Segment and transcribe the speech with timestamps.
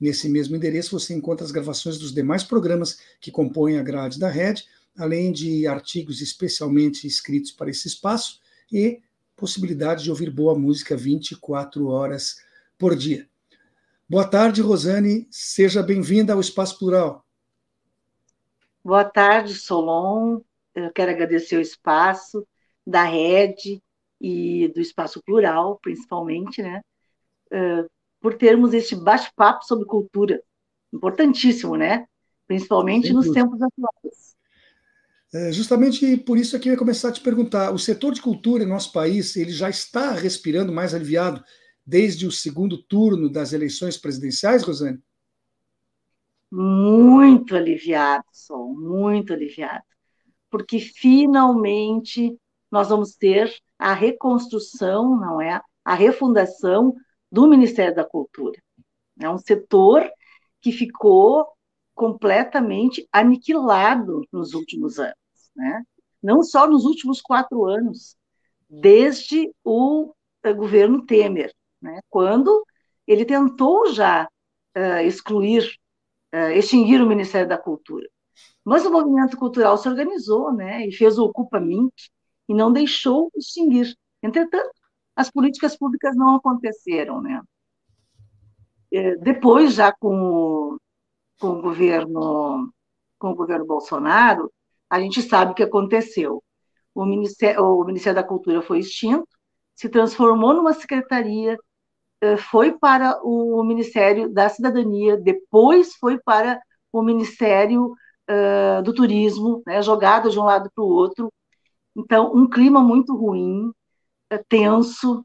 [0.00, 4.28] Nesse mesmo endereço você encontra as gravações dos demais programas que compõem a grade da
[4.28, 4.62] Red
[4.98, 9.00] além de artigos especialmente escritos para esse espaço e
[9.36, 12.36] possibilidade de ouvir boa música 24 horas
[12.76, 13.27] por dia.
[14.10, 17.22] Boa tarde, Rosane, seja bem-vinda ao Espaço Plural.
[18.82, 20.40] Boa tarde, Solon.
[20.74, 22.48] Eu quero agradecer o espaço
[22.86, 23.82] da Rede
[24.18, 26.80] e do Espaço Plural, principalmente, né,
[28.18, 30.42] por termos este bate-papo sobre cultura,
[30.90, 32.06] importantíssimo, né,
[32.46, 34.34] principalmente nos tempos atuais.
[35.34, 38.64] É, justamente por isso aqui eu ia começar a te perguntar, o setor de cultura
[38.64, 41.44] em nosso país, ele já está respirando mais aliviado
[41.88, 45.02] desde o segundo turno das eleições presidenciais, Rosane?
[46.50, 49.82] Muito aliviado, Sol, muito aliviado.
[50.50, 52.38] Porque finalmente
[52.70, 55.62] nós vamos ter a reconstrução, não é?
[55.82, 56.94] A refundação
[57.32, 58.62] do Ministério da Cultura.
[59.18, 60.06] É um setor
[60.60, 61.46] que ficou
[61.94, 65.16] completamente aniquilado nos últimos anos,
[65.56, 65.82] né?
[66.22, 68.14] não só nos últimos quatro anos,
[68.68, 70.12] desde o
[70.44, 71.50] uh, governo Temer,
[71.80, 72.00] né?
[72.08, 72.64] quando
[73.06, 74.28] ele tentou já
[74.76, 75.64] uh, excluir,
[76.34, 78.06] uh, extinguir o Ministério da Cultura.
[78.64, 80.86] Mas o movimento cultural se organizou né?
[80.86, 81.92] e fez o Ocupa Mink
[82.48, 83.94] e não deixou extinguir.
[84.22, 84.70] Entretanto,
[85.16, 87.20] as políticas públicas não aconteceram.
[87.20, 87.40] Né?
[89.20, 90.78] Depois, já com
[91.38, 92.72] com o governo,
[93.18, 94.52] com o governo Bolsonaro,
[94.90, 96.42] a gente sabe o que aconteceu.
[96.94, 99.28] O Ministério, o Ministério da Cultura foi extinto,
[99.74, 101.56] se transformou numa secretaria,
[102.50, 106.60] foi para o Ministério da Cidadania, depois foi para
[106.92, 107.92] o Ministério
[108.28, 111.32] uh, do Turismo, né, jogado de um lado para o outro.
[111.96, 113.72] Então, um clima muito ruim,
[114.30, 115.24] eh, tenso,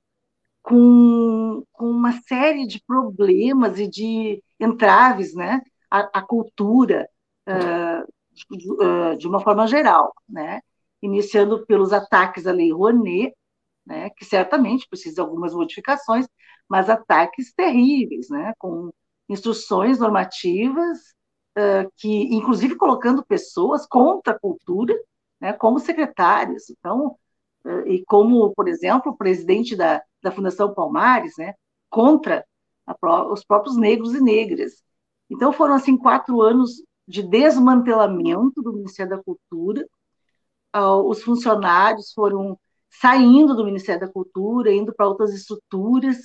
[0.63, 5.61] com, com uma série de problemas e de entraves, né?
[5.91, 7.07] a, a cultura
[7.47, 10.61] uh, de, uh, de, uma forma geral, né?
[11.01, 13.35] iniciando pelos ataques à Lei Rouanet,
[13.85, 14.09] né?
[14.11, 16.27] que certamente precisa de algumas modificações,
[16.67, 18.53] mas ataques terríveis, né?
[18.57, 18.91] com
[19.29, 20.99] instruções normativas
[21.57, 24.95] uh, que, inclusive, colocando pessoas contra a cultura
[25.39, 25.53] né?
[25.53, 26.69] como secretários.
[26.69, 27.17] Então,
[27.85, 31.53] e como, por exemplo, o presidente da, da Fundação Palmares, né?
[31.89, 32.45] contra
[32.85, 32.95] a,
[33.31, 34.83] os próprios negros e negras.
[35.29, 39.85] Então, foram, assim, quatro anos de desmantelamento do Ministério da Cultura.
[40.71, 42.59] Ah, os funcionários foram
[42.99, 46.17] saindo do Ministério da Cultura, indo para outras estruturas.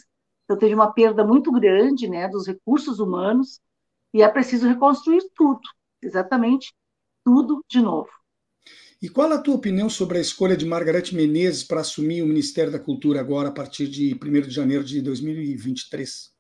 [0.45, 3.61] Então, teve uma perda muito grande né, dos recursos humanos
[4.13, 5.61] e é preciso reconstruir tudo,
[6.03, 6.73] exatamente
[7.25, 8.09] tudo de novo.
[9.01, 12.73] E qual a tua opinião sobre a escolha de Margarete Menezes para assumir o Ministério
[12.73, 16.33] da Cultura agora, a partir de 1 de janeiro de 2023?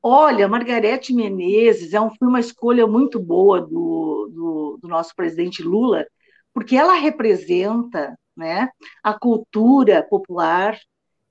[0.00, 5.64] Olha, Margarete Menezes é um, foi uma escolha muito boa do, do, do, nosso presidente
[5.64, 6.06] Lula,
[6.54, 8.68] porque ela representa né,
[9.02, 10.78] a cultura popular,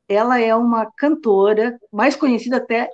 [0.07, 2.89] ela é uma cantora, mais conhecida até,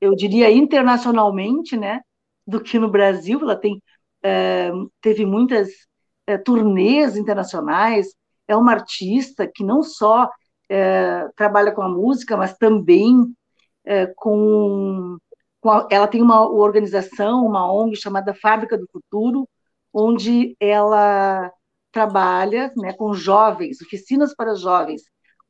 [0.00, 2.00] eu diria, internacionalmente, né,
[2.46, 3.80] do que no Brasil, ela tem
[5.00, 5.68] teve muitas
[6.44, 8.14] turnês internacionais,
[8.46, 10.30] é uma artista que não só
[11.36, 13.34] trabalha com a música, mas também
[14.16, 15.18] com,
[15.60, 19.48] com a, ela tem uma organização, uma ONG chamada Fábrica do Futuro,
[19.92, 21.52] onde ela
[21.92, 25.02] trabalha né, com jovens, oficinas para jovens,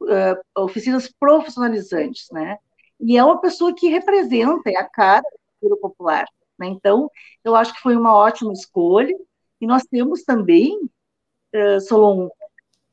[0.03, 2.59] uh, oficinas profissionalizantes, né?
[3.01, 6.25] E é uma pessoa que representa, é a cara da cultura popular.
[6.59, 6.69] Né?
[6.69, 7.11] Então,
[7.45, 9.17] eu acho que foi uma ótima escolha.
[9.61, 10.79] E nós temos também,
[11.55, 12.29] uh, Solon,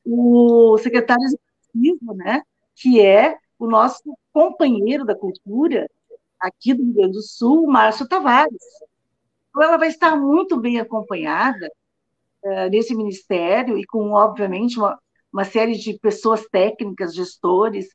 [0.06, 2.42] o secretário executivo, né,
[2.75, 4.01] que é o nosso
[4.34, 5.88] companheiro da cultura
[6.40, 8.63] aqui do Rio Grande do Sul, Márcio Tavares.
[9.50, 11.69] Então, ela vai estar muito bem acompanhada
[12.44, 15.00] uh, nesse ministério e com, obviamente, uma,
[15.31, 17.88] uma série de pessoas técnicas, gestores,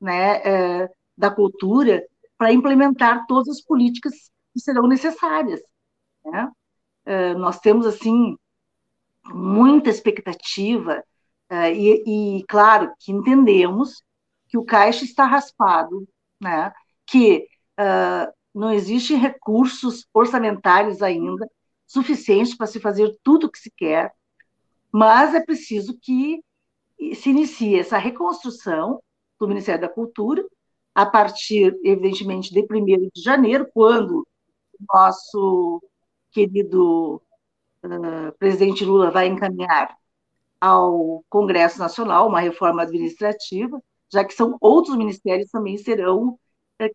[0.00, 2.04] né, uh, da cultura,
[2.36, 4.12] para implementar todas as políticas
[4.52, 5.60] que serão necessárias.
[6.24, 6.50] Né?
[7.06, 8.36] Uh, nós temos, assim,
[9.26, 11.02] muita expectativa
[11.74, 14.02] e, e, claro, que entendemos
[14.48, 16.08] que o caixa está raspado,
[16.40, 16.72] né?
[17.06, 17.46] que
[18.54, 21.46] não existem recursos orçamentários ainda
[21.92, 24.12] suficientes para se fazer tudo o que se quer,
[24.90, 26.42] mas é preciso que
[27.14, 29.02] se inicie essa reconstrução
[29.38, 30.44] do Ministério da Cultura,
[30.94, 34.26] a partir, evidentemente, de 1 de janeiro, quando
[34.78, 35.82] o nosso
[36.30, 37.20] querido
[37.84, 39.96] uh, presidente Lula vai encaminhar
[40.60, 46.38] ao Congresso Nacional uma reforma administrativa, já que são outros ministérios também serão uh,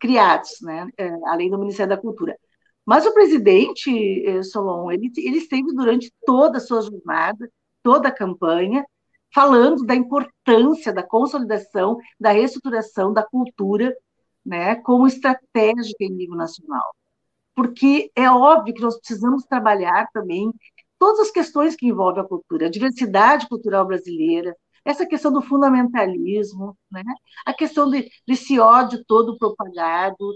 [0.00, 2.38] criados, né, uh, além do Ministério da Cultura.
[2.88, 7.46] Mas o presidente eh, Solon, ele, ele esteve durante toda a sua jornada,
[7.82, 8.82] toda a campanha,
[9.34, 13.94] falando da importância da consolidação, da reestruturação da cultura,
[14.42, 16.94] né, como estratégica em nível nacional.
[17.54, 20.50] Porque é óbvio que nós precisamos trabalhar também
[20.98, 26.74] todas as questões que envolvem a cultura, a diversidade cultural brasileira, essa questão do fundamentalismo,
[26.90, 27.04] né,
[27.44, 30.30] a questão de, desse ódio todo propagado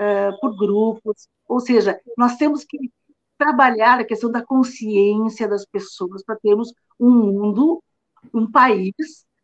[0.00, 2.92] uh, por grupos, ou seja, nós temos que
[3.38, 7.82] trabalhar a questão da consciência das pessoas para termos um mundo,
[8.34, 8.94] um país,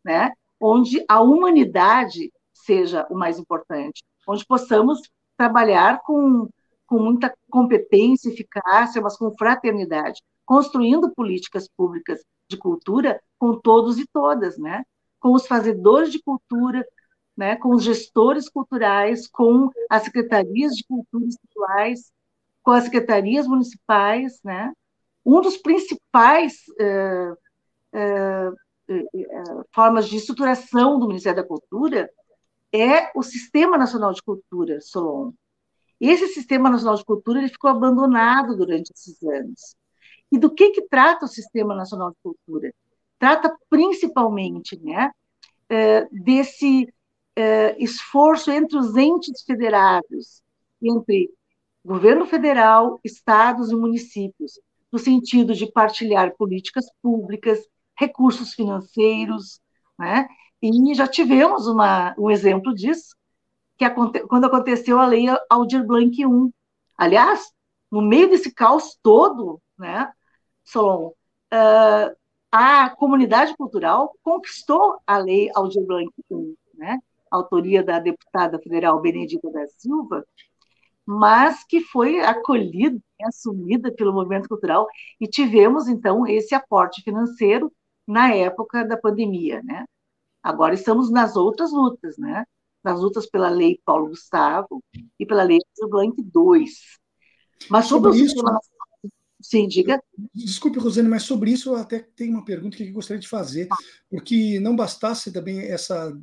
[0.05, 5.01] né, onde a humanidade seja o mais importante, onde possamos
[5.37, 6.49] trabalhar com,
[6.87, 14.07] com muita competência, eficácia, mas com fraternidade, construindo políticas públicas de cultura com todos e
[14.07, 14.85] todas, né?
[15.25, 16.87] com os fazedores de cultura,
[17.37, 22.13] né, com os gestores culturais, com as secretarias de cultura estaduais,
[22.63, 24.73] com as secretarias municipais, né?
[25.25, 27.33] Um dos principais uh,
[27.95, 28.53] uh,
[28.91, 32.11] uh, formas de estruturação do Ministério da Cultura
[32.73, 35.33] é o Sistema Nacional de Cultura, Solon.
[36.01, 39.77] Esse Sistema Nacional de Cultura ele ficou abandonado durante esses anos.
[40.31, 42.75] E do que, que trata o Sistema Nacional de Cultura?
[43.19, 45.11] Trata principalmente né,
[46.11, 46.93] desse
[47.79, 50.43] esforço entre os entes federados,
[50.83, 51.31] entre
[51.85, 54.59] governo federal, estados e municípios,
[54.91, 57.59] no sentido de partilhar políticas públicas,
[57.97, 59.61] recursos financeiros,
[59.99, 60.27] né?
[60.63, 63.15] E já tivemos uma, um exemplo disso,
[63.77, 66.27] que aconte, quando aconteceu a lei Aldir Blanc I.
[66.97, 67.53] Aliás,
[67.91, 70.11] no meio desse caos todo, né,
[70.65, 72.17] Solon, uh,
[72.51, 76.99] a comunidade cultural conquistou a lei Aldir Blanc I, né,
[77.35, 80.25] autoria da deputada federal Benedita da Silva,
[81.07, 84.87] mas que foi acolhida, assumida pelo movimento cultural,
[85.21, 87.71] e tivemos, então, esse aporte financeiro
[88.07, 89.85] na época da pandemia, né?
[90.43, 92.45] Agora estamos nas outras lutas, né?
[92.83, 94.83] Nas lutas pela lei Paulo Gustavo
[95.19, 96.65] e pela lei do Blanc II.
[97.71, 98.61] Mas sobre, sobre isso, sistema...
[99.41, 100.03] Sim, diga.
[100.35, 103.69] Desculpe, Rosane, mas sobre isso eu até tenho uma pergunta que eu gostaria de fazer,
[104.11, 106.15] porque não bastasse também essa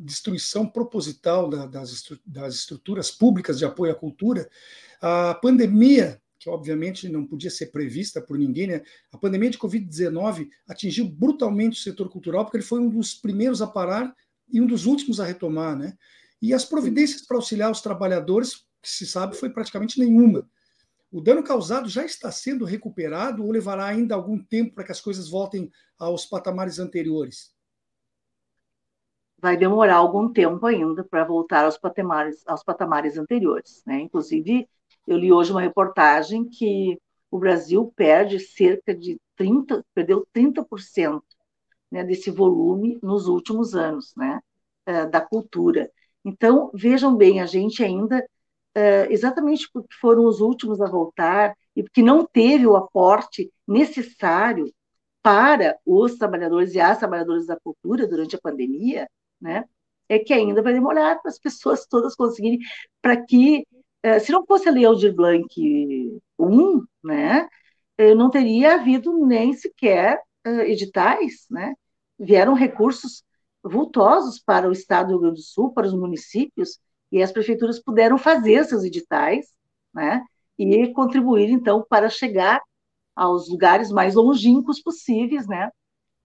[0.00, 4.48] destruição proposital da, das, das estruturas públicas de apoio à cultura,
[5.00, 8.82] a pandemia, que obviamente não podia ser prevista por ninguém, né?
[9.12, 13.60] a pandemia de Covid-19 atingiu brutalmente o setor cultural, porque ele foi um dos primeiros
[13.60, 14.14] a parar
[14.50, 15.76] e um dos últimos a retomar.
[15.76, 15.94] Né?
[16.40, 20.48] E as providências para auxiliar os trabalhadores, que se sabe, foi praticamente nenhuma.
[21.12, 25.00] O dano causado já está sendo recuperado ou levará ainda algum tempo para que as
[25.00, 27.52] coisas voltem aos patamares anteriores?
[29.40, 33.82] Vai demorar algum tempo ainda para voltar aos patamares, aos patamares anteriores.
[33.86, 34.00] Né?
[34.00, 34.68] Inclusive,
[35.06, 36.98] eu li hoje uma reportagem que
[37.30, 41.22] o Brasil perde cerca de 30, perdeu 30%
[41.90, 44.40] né, desse volume nos últimos anos, né,
[44.86, 45.90] eh, da cultura.
[46.24, 48.24] Então, vejam bem, a gente ainda,
[48.74, 54.72] eh, exatamente porque foram os últimos a voltar, e porque não teve o aporte necessário
[55.22, 59.08] para os trabalhadores e as trabalhadoras da cultura durante a pandemia,
[59.40, 59.64] né,
[60.08, 62.58] é que ainda vai demorar para as pessoas todas conseguirem,
[63.00, 63.66] para que,
[64.02, 65.46] eh, se não fosse a Lei Aldir Blanc
[66.38, 67.48] 1, né,
[67.98, 71.74] eh, não teria havido nem sequer eh, editais, né,
[72.18, 73.24] vieram recursos
[73.62, 76.78] vultosos para o Estado do Rio Grande do Sul, para os municípios,
[77.12, 79.46] e as prefeituras puderam fazer seus editais,
[79.94, 80.24] né,
[80.58, 82.62] e contribuir, então, para chegar
[83.16, 85.70] aos lugares mais longínquos possíveis, né,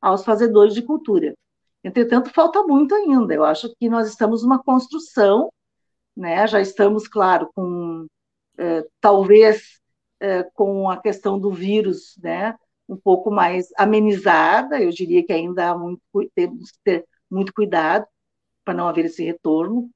[0.02, 1.36] aos fazedores de cultura.
[1.86, 3.34] Entretanto, falta muito ainda.
[3.34, 5.52] Eu acho que nós estamos numa construção,
[6.18, 8.08] né, já estamos, claro, com,
[8.58, 9.80] eh, talvez,
[10.20, 12.56] eh, com a questão do vírus, né,
[12.90, 16.02] um pouco mais amenizada, eu diria que ainda há muito,
[16.36, 18.08] temos que ter muito cuidado
[18.66, 19.90] para não haver esse retorno,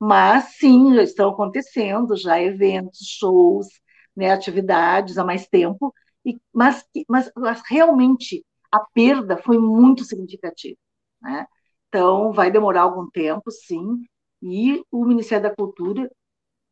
[0.00, 3.68] mas sim, já estão acontecendo já eventos, shows,
[4.16, 10.78] né, atividades há mais tempo, e, mas, mas, mas realmente a perda foi muito significativa.
[11.20, 11.46] Né?
[11.88, 14.06] Então, vai demorar algum tempo, sim,
[14.42, 16.10] e o Ministério da Cultura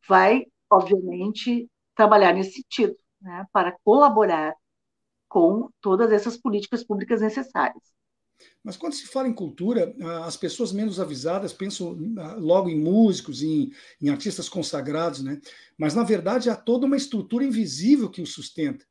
[0.09, 4.55] vai, obviamente, trabalhar nesse sentido, né, para colaborar
[5.29, 7.83] com todas essas políticas públicas necessárias.
[8.63, 13.43] Mas quando se fala em cultura, as pessoas menos avisadas pensam ah, logo em músicos,
[13.43, 13.71] em,
[14.01, 15.41] em artistas consagrados, né?
[15.79, 18.85] Mas na verdade há toda uma estrutura invisível que o sustenta.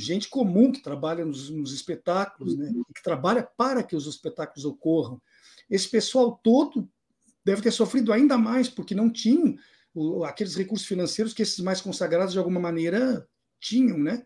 [0.00, 2.70] Gente comum que trabalha nos, nos espetáculos, né?
[2.70, 5.20] E que trabalha para que os espetáculos ocorram.
[5.68, 6.88] Esse pessoal todo
[7.44, 9.56] deve ter sofrido ainda mais, porque não tinham
[10.24, 13.26] aqueles recursos financeiros que esses mais consagrados de alguma maneira
[13.58, 14.24] tinham, né?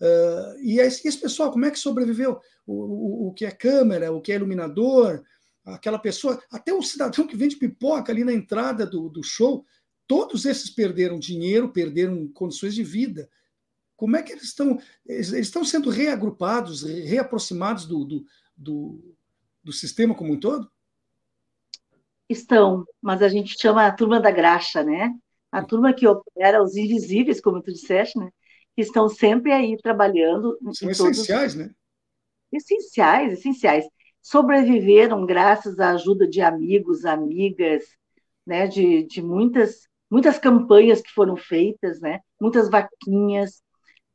[0.00, 2.40] Uh, e esse, esse, pessoal, como é que sobreviveu?
[2.64, 5.24] O, o, o, que é câmera, o que é iluminador,
[5.64, 9.66] aquela pessoa, até o cidadão que vende pipoca ali na entrada do, do show,
[10.06, 13.28] todos esses perderam dinheiro, perderam condições de vida.
[13.98, 14.78] Como é que eles estão?
[15.04, 18.24] Eles, eles estão sendo reagrupados, reaproximados do, do,
[18.56, 19.16] do,
[19.62, 20.70] do sistema como um todo?
[22.28, 25.12] Estão, mas a gente chama a turma da graxa, né?
[25.50, 28.30] A turma que opera os invisíveis, como tu disseste, né?
[28.76, 30.56] que estão sempre aí trabalhando.
[30.72, 31.66] São essenciais, todos...
[31.66, 31.74] né?
[32.52, 33.84] Essenciais, essenciais.
[34.22, 37.82] Sobreviveram graças à ajuda de amigos, amigas,
[38.46, 38.68] né?
[38.68, 42.20] De, de muitas, muitas campanhas que foram feitas, né?
[42.40, 43.60] Muitas vaquinhas,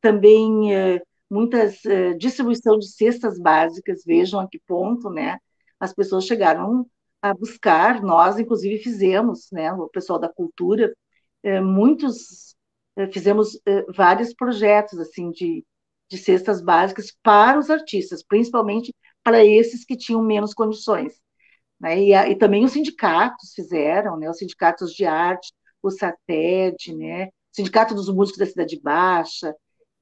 [0.04, 4.02] também eh, muitas eh, distribuição de cestas básicas.
[4.06, 5.38] Vejam a que ponto, né?
[5.80, 6.86] As pessoas chegaram
[7.22, 8.02] a buscar.
[8.02, 9.72] Nós, inclusive, fizemos, né?
[9.72, 10.94] O pessoal da cultura,
[11.42, 12.54] eh, muitos
[13.12, 13.58] fizemos
[13.96, 15.64] vários projetos assim de,
[16.08, 21.12] de cestas básicas para os artistas, principalmente para esses que tinham menos condições.
[21.80, 22.00] Né?
[22.04, 24.30] E, a, e, também os sindicatos fizeram, né?
[24.30, 27.30] os sindicatos de arte, o SATED, né?
[27.50, 29.54] Sindicato dos Músicos da Cidade Baixa,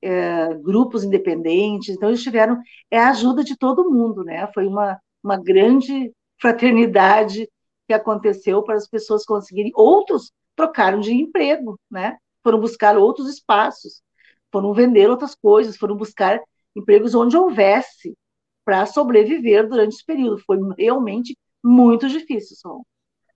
[0.03, 4.49] é, grupos independentes, então eles tiveram é a ajuda de todo mundo, né?
[4.53, 7.49] Foi uma, uma grande fraternidade
[7.87, 9.73] que aconteceu para as pessoas conseguirem.
[9.75, 12.17] Outros trocaram de emprego, né?
[12.43, 14.03] foram buscar outros espaços,
[14.51, 16.41] foram vender outras coisas, foram buscar
[16.75, 18.17] empregos onde houvesse
[18.65, 20.43] para sobreviver durante esse período.
[20.45, 22.57] Foi realmente muito difícil,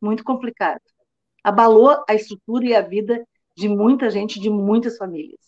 [0.01, 0.81] muito complicado.
[1.43, 3.25] Abalou a estrutura e a vida
[3.57, 5.41] de muita gente, de muitas famílias.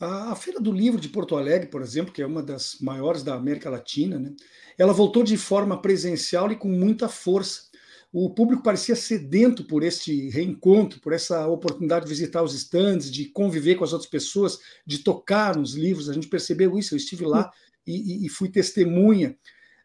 [0.00, 3.34] A Feira do Livro de Porto Alegre, por exemplo, que é uma das maiores da
[3.34, 4.34] América Latina, né,
[4.78, 7.70] ela voltou de forma presencial e com muita força
[8.12, 13.26] o público parecia sedento por este reencontro, por essa oportunidade de visitar os stands, de
[13.26, 16.08] conviver com as outras pessoas, de tocar nos livros.
[16.08, 17.52] A gente percebeu isso, eu estive lá
[17.86, 19.38] e, e fui testemunha.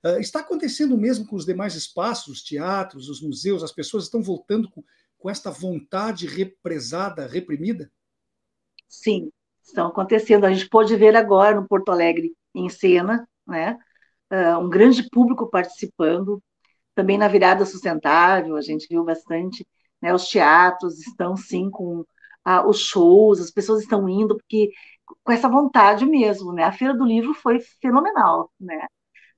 [0.04, 4.24] Uh, está acontecendo mesmo com os demais espaços, os teatros, os museus, as pessoas estão
[4.24, 4.84] voltando com,
[5.20, 7.92] com esta vontade represada, reprimida?
[8.88, 9.30] Sim,
[9.66, 10.46] estão acontecendo.
[10.46, 13.78] A gente pode ver agora no Porto Alegre em cena, né?
[14.32, 16.42] Uh, um grande público participando,
[16.96, 19.68] também na virada sustentável, a gente viu bastante,
[20.02, 22.06] né, os teatros estão sim com
[22.44, 24.72] ah, os shows, as pessoas estão indo porque
[25.24, 26.64] com essa vontade mesmo, né?
[26.64, 28.88] A Feira do Livro foi fenomenal, né?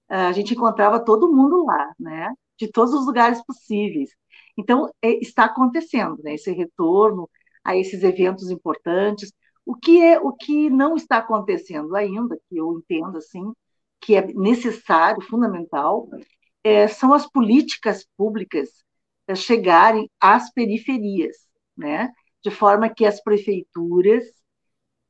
[0.09, 2.33] A gente encontrava todo mundo lá, né?
[2.57, 4.09] De todos os lugares possíveis.
[4.57, 6.35] Então, é, está acontecendo, né?
[6.35, 7.29] Esse retorno
[7.63, 9.31] a esses eventos importantes.
[9.67, 13.51] O que é o que não está acontecendo ainda, que eu entendo assim,
[13.99, 16.07] que é necessário, fundamental,
[16.63, 18.69] é, são as políticas públicas
[19.27, 21.35] é, chegarem às periferias,
[21.75, 22.13] né?
[22.41, 24.23] de forma que as prefeituras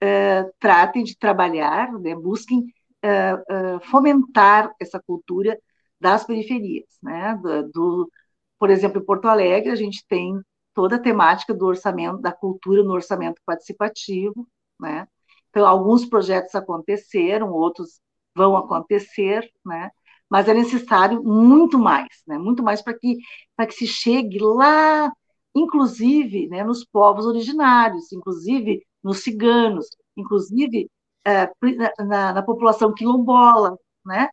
[0.01, 2.15] é, tratem de trabalhar, né?
[2.15, 2.65] busquem
[3.03, 3.09] é,
[3.49, 5.55] é, fomentar essa cultura
[6.01, 6.97] das periferias.
[7.03, 7.39] Né?
[7.43, 8.11] Do, do,
[8.57, 10.33] por exemplo, em Porto Alegre, a gente tem
[10.77, 14.47] toda a temática do orçamento da cultura no orçamento participativo,
[14.79, 15.07] né?
[15.49, 17.99] Então, alguns projetos aconteceram, outros
[18.35, 19.89] vão acontecer, né?
[20.29, 22.37] Mas é necessário muito mais, né?
[22.37, 23.17] Muito mais para que
[23.67, 25.11] que se chegue lá,
[25.55, 30.91] inclusive, né, nos povos originários, inclusive nos ciganos, inclusive
[31.25, 31.49] é,
[32.05, 34.29] na, na população quilombola, né?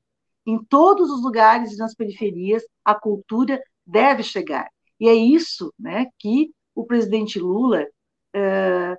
[0.47, 4.69] Em todos os lugares e nas periferias, a cultura deve chegar.
[5.05, 7.87] E é isso né, que o presidente Lula
[8.35, 8.99] é,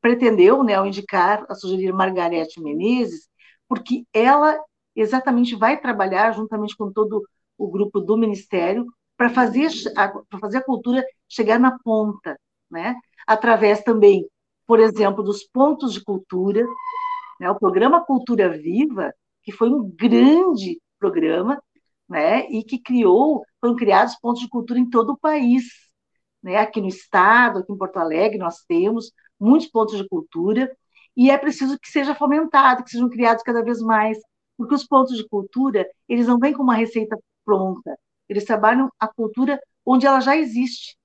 [0.00, 3.28] pretendeu, né, ao indicar, a sugerir Margarete Menezes,
[3.68, 4.60] porque ela
[4.96, 7.22] exatamente vai trabalhar juntamente com todo
[7.56, 8.84] o grupo do Ministério
[9.16, 12.36] para fazer, para fazer a cultura chegar na ponta,
[12.68, 12.96] né?
[13.24, 14.28] através também,
[14.66, 16.66] por exemplo, dos pontos de cultura,
[17.38, 17.48] né?
[17.48, 21.62] o programa Cultura Viva, que foi um grande programa,
[22.08, 22.44] né?
[22.50, 25.64] e que criou, foram criados pontos de cultura em todo o país.
[26.42, 26.56] Né?
[26.58, 30.70] Aqui no estado, aqui em Porto Alegre, nós temos muitos pontos de cultura,
[31.16, 34.18] e é preciso que seja fomentado, que sejam criados cada vez mais,
[34.58, 39.08] porque os pontos de cultura, eles não vêm com uma receita pronta, eles trabalham a
[39.08, 40.96] cultura onde ela já existe.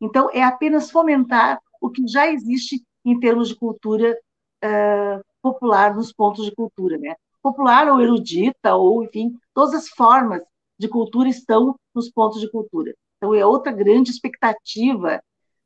[0.00, 4.18] Então, é apenas fomentar o que já existe em termos de cultura
[4.64, 7.14] uh, popular nos pontos de cultura, né?
[7.40, 10.42] Popular ou erudita, ou, enfim, todas as formas
[10.78, 12.94] de cultura estão nos pontos de cultura.
[13.16, 15.20] Então, é outra grande expectativa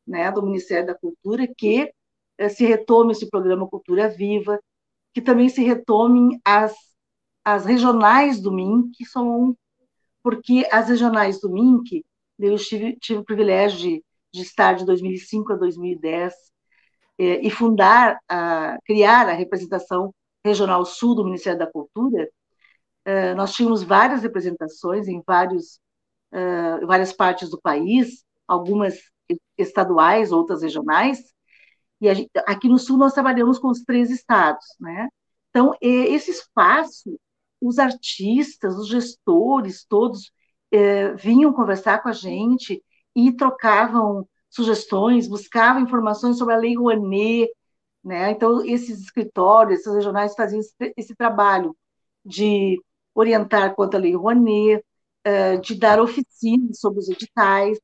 [0.06, 1.92] né, do Ministério da Cultura que
[2.40, 4.58] uh, se retome esse programa Cultura Viva,
[5.12, 6.74] que também se retomem as,
[7.44, 9.56] as regionais do MIN, que são
[10.22, 12.04] porque as regionais do MINC,
[12.38, 16.32] eu tive, tive o privilégio de, de estar de 2005 a 2010
[17.18, 20.14] eh, e fundar, a, criar a representação
[20.44, 22.28] regional sul do Ministério da Cultura,
[23.04, 25.80] eh, nós tínhamos várias representações em vários,
[26.32, 28.98] eh, várias partes do país, algumas
[29.58, 31.20] estaduais, outras regionais,
[32.00, 35.08] e gente, aqui no Sul nós trabalhamos com os três estados, né?
[35.50, 37.18] Então, esse espaço
[37.62, 40.32] os artistas, os gestores, todos
[40.70, 42.82] é, vinham conversar com a gente
[43.14, 47.48] e trocavam sugestões, buscavam informações sobre a Lei Rouanet,
[48.04, 48.32] né?
[48.32, 51.76] Então, esses escritórios, esses regionais faziam esse, esse trabalho
[52.24, 52.80] de
[53.14, 54.84] orientar quanto à Lei Rouanet,
[55.24, 57.78] é, de dar oficinas sobre os editais,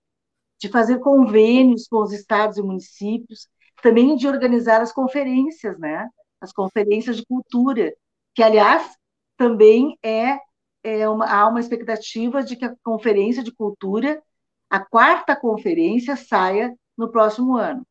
[0.60, 3.48] de fazer convênios com os estados e municípios,
[3.82, 6.08] também de organizar as conferências, né?
[6.40, 7.94] As conferências de cultura,
[8.34, 8.96] que, aliás,
[9.36, 10.38] também é,
[10.82, 14.20] é uma, há uma expectativa de que a Conferência de Cultura,
[14.68, 17.86] a quarta conferência, saia no próximo ano.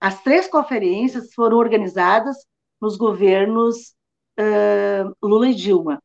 [0.00, 2.36] As três conferências foram organizadas
[2.80, 3.94] nos governos
[4.38, 6.02] uh, Lula e Dilma.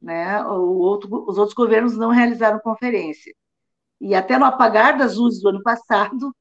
[0.00, 0.44] Né?
[0.46, 3.34] Outro, os outros governos não realizaram conferência.
[4.00, 6.34] E até no apagar das luzes do ano passado,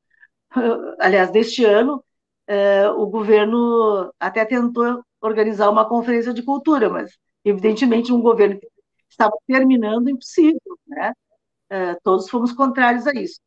[0.99, 2.03] aliás, deste ano,
[2.49, 7.11] uh, o governo até tentou organizar uma conferência de cultura, mas
[7.47, 8.67] Evidentemente, um governo que
[9.09, 11.13] estava terminando, impossível, né?
[11.69, 13.39] É, todos fomos contrários a isso.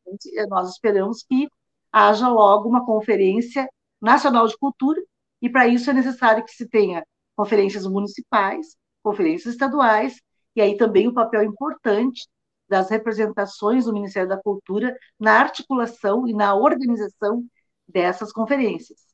[0.48, 1.48] Nós esperamos que
[1.92, 3.68] haja logo uma conferência
[4.00, 5.00] nacional de cultura,
[5.42, 7.04] e para isso é necessário que se tenha
[7.36, 10.20] conferências municipais, conferências estaduais,
[10.54, 12.28] e aí também o papel importante
[12.68, 17.44] das representações do Ministério da Cultura na articulação e na organização
[17.86, 19.10] dessas conferências.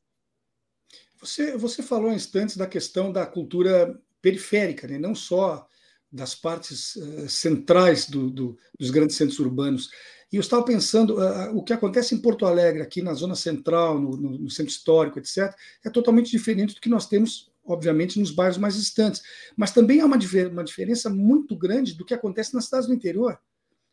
[1.19, 4.99] Você, você falou instantes da questão da cultura periférica, né?
[4.99, 5.67] não só
[6.11, 9.89] das partes uh, centrais do, do, dos grandes centros urbanos.
[10.31, 13.99] E eu estava pensando, uh, o que acontece em Porto Alegre, aqui na zona central,
[13.99, 18.31] no, no, no, centro histórico, etc., é totalmente diferente do que nós temos, obviamente, nos
[18.31, 19.21] bairros mais distantes.
[19.55, 20.17] Mas também há uma,
[20.51, 23.39] uma diferença muito grande do que acontece nas cidades do interior.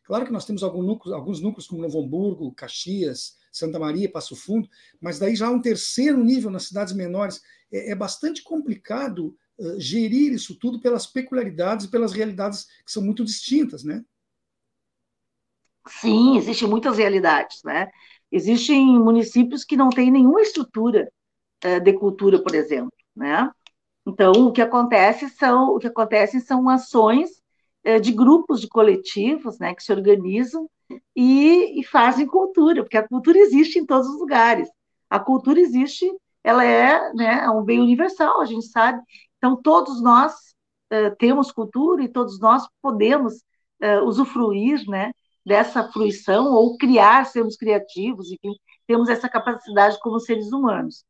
[0.04, 4.36] Claro que nós temos alguns núcleos, alguns núcleos como Novo Hamburgo, Caxias, Santa Maria, Passo
[4.36, 4.68] Fundo,
[5.00, 7.40] mas daí já há um terceiro nível nas cidades menores.
[7.72, 13.02] É, é bastante complicado uh, gerir isso tudo pelas peculiaridades e pelas realidades que são
[13.02, 14.04] muito distintas, né?
[15.86, 17.88] Sim, existem muitas realidades, né?
[18.30, 21.10] Existem municípios que não têm nenhuma estrutura
[21.64, 23.50] uh, de cultura, por exemplo, né?
[24.06, 27.30] Então, o que acontece são, o que acontece são ações
[27.86, 30.68] uh, de grupos, de coletivos, né, que se organizam
[31.16, 34.68] e, e fazem cultura, porque a cultura existe em todos os lugares.
[35.08, 36.10] A cultura existe,
[36.42, 39.02] ela é, né, é um bem universal, a gente sabe
[39.44, 40.32] então, todos nós
[40.90, 43.34] uh, temos cultura e todos nós podemos
[43.82, 45.12] uh, usufruir né,
[45.44, 48.54] dessa fruição ou criar, sermos criativos, enfim,
[48.86, 51.04] temos essa capacidade como seres humanos.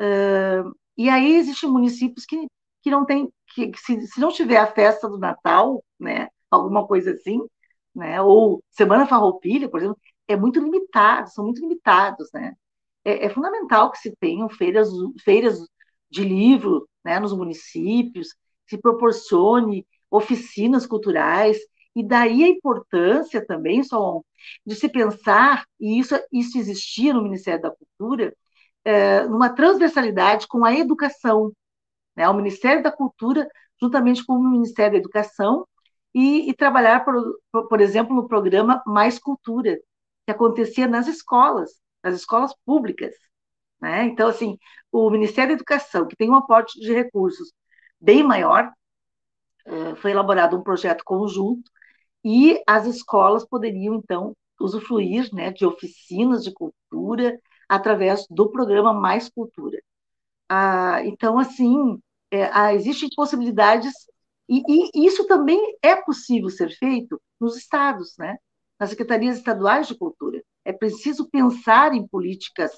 [0.00, 2.46] Uh, e aí existem municípios que,
[2.82, 6.86] que não tem, que, que se, se, não tiver a festa do Natal, né, alguma
[6.86, 7.40] coisa assim,
[7.94, 12.54] né, ou Semana Farroupilha, por exemplo, é muito limitado, são muito limitados, né.
[13.04, 14.88] É, é fundamental que se tenham feiras,
[15.24, 15.58] feiras
[16.10, 18.34] de livro né, nos municípios,
[18.66, 21.58] se proporcione oficinas culturais,
[21.94, 24.22] e daí a importância também, Solon,
[24.64, 28.34] de se pensar, e isso, isso existia no Ministério da Cultura,
[28.84, 31.52] é, numa transversalidade com a educação.
[32.16, 32.28] Né?
[32.28, 33.48] O Ministério da Cultura,
[33.80, 35.66] juntamente com o Ministério da Educação,
[36.14, 39.78] e, e trabalhar, por, por, exemplo, no programa Mais Cultura,
[40.26, 41.70] que acontecia nas escolas,
[42.02, 43.14] nas escolas públicas.
[43.80, 44.04] Né?
[44.04, 44.58] Então, assim,
[44.90, 47.52] o Ministério da Educação, que tem um aporte de recursos
[48.00, 48.70] bem maior,
[49.66, 51.70] é, foi elaborado um projeto conjunto
[52.24, 59.28] e as escolas poderiam, então, usufruir né, de oficinas de cultura através do programa Mais
[59.28, 59.78] Cultura.
[60.48, 62.00] Ah, então, assim,
[62.30, 63.92] é, ah, existem possibilidades,
[64.48, 68.38] e, e, isso também é possível ser feito nos estados, né?
[68.78, 70.42] nas secretarias estaduais de cultura.
[70.64, 72.70] É preciso pensar em políticas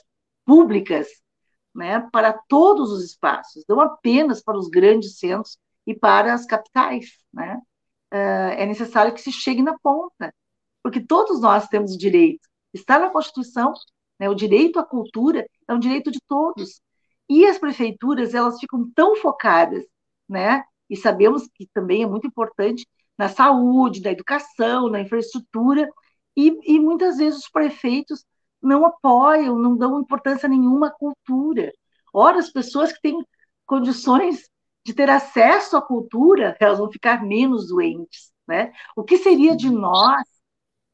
[0.44, 1.08] públicas
[1.74, 7.10] né, para todos os espaços, não apenas para os grandes centros e para as capitais.
[7.32, 7.60] Né?
[8.10, 10.34] Ah, é necessário que se chegue na ponta,
[10.82, 12.48] porque todos nós temos direito.
[12.72, 13.72] Está na Constituição,
[14.20, 16.82] né, o direito à cultura é um direito de todos.
[17.28, 19.84] E as prefeituras, elas ficam tão focadas,
[20.28, 20.62] né?
[20.90, 25.88] E sabemos que também é muito importante na saúde, na educação, na infraestrutura,
[26.36, 28.24] e, e muitas vezes os prefeitos
[28.62, 31.72] não apoiam, não dão importância nenhuma à cultura.
[32.12, 33.24] Ora, as pessoas que têm
[33.66, 34.50] condições
[34.84, 38.72] de ter acesso à cultura, elas vão ficar menos doentes, né?
[38.96, 40.22] O que seria de nós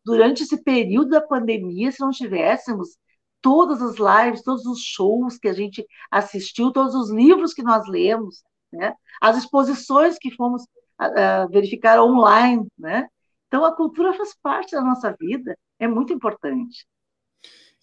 [0.04, 2.96] durante esse período da pandemia se não tivéssemos
[3.46, 7.86] todas as lives, todos os shows que a gente assistiu, todos os livros que nós
[7.86, 8.92] lemos, né?
[9.22, 13.06] As exposições que fomos uh, verificar online, né?
[13.46, 16.88] Então a cultura faz parte da nossa vida, é muito importante.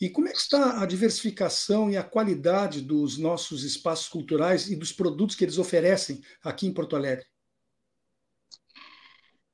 [0.01, 4.75] E como é que está a diversificação e a qualidade dos nossos espaços culturais e
[4.75, 7.23] dos produtos que eles oferecem aqui em Porto Alegre?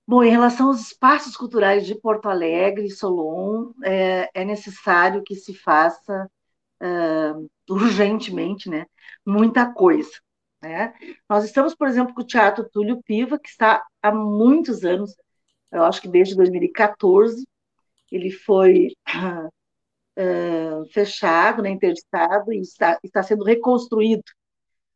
[0.09, 5.35] Bom, em relação aos espaços culturais de Porto Alegre e Solon, é, é necessário que
[5.35, 6.27] se faça
[6.81, 8.87] uh, urgentemente né,
[9.23, 10.09] muita coisa.
[10.63, 10.95] Né?
[11.29, 15.15] Nós estamos, por exemplo, com o Teatro Túlio Piva, que está há muitos anos,
[15.71, 17.47] eu acho que desde 2014,
[18.11, 18.87] ele foi
[20.17, 24.23] uh, fechado, né, interditado e está, está sendo reconstruído.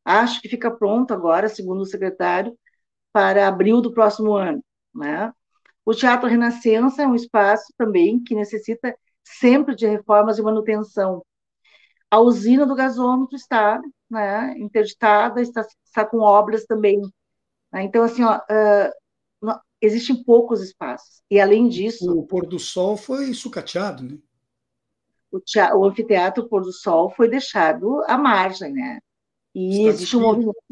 [0.03, 2.57] Acho que fica pronto agora, segundo o secretário,
[3.11, 4.63] para abril do próximo ano.
[4.93, 5.31] Né?
[5.85, 11.25] O Teatro Renascença é um espaço também que necessita sempre de reformas e manutenção.
[12.09, 17.01] A usina do gasômetro está né, interditada, está, está com obras também.
[17.71, 17.83] Né?
[17.83, 21.21] Então, assim, ó, uh, existem poucos espaços.
[21.29, 22.11] E, além disso...
[22.17, 24.17] O pôr do sol foi sucateado, né?
[25.33, 28.99] o, teatro, o anfiteatro Pôr do Sol foi deixado à margem, né?
[29.55, 30.63] E Está existe um movimento.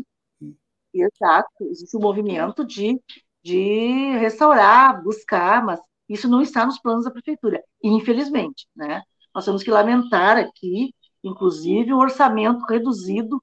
[0.93, 3.01] Exato, existe um movimento de,
[3.43, 9.01] de restaurar, buscar, mas isso não está nos planos da prefeitura, infelizmente, né?
[9.33, 13.41] Nós temos que lamentar aqui, inclusive, o orçamento reduzido,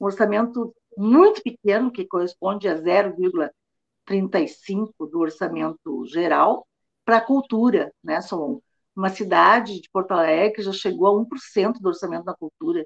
[0.00, 6.66] um orçamento muito pequeno, que corresponde a 0,35 do orçamento geral,
[7.04, 8.60] para a cultura, né, Solon?
[8.98, 12.84] uma cidade de Porto Alegre já chegou a 1% do orçamento da cultura,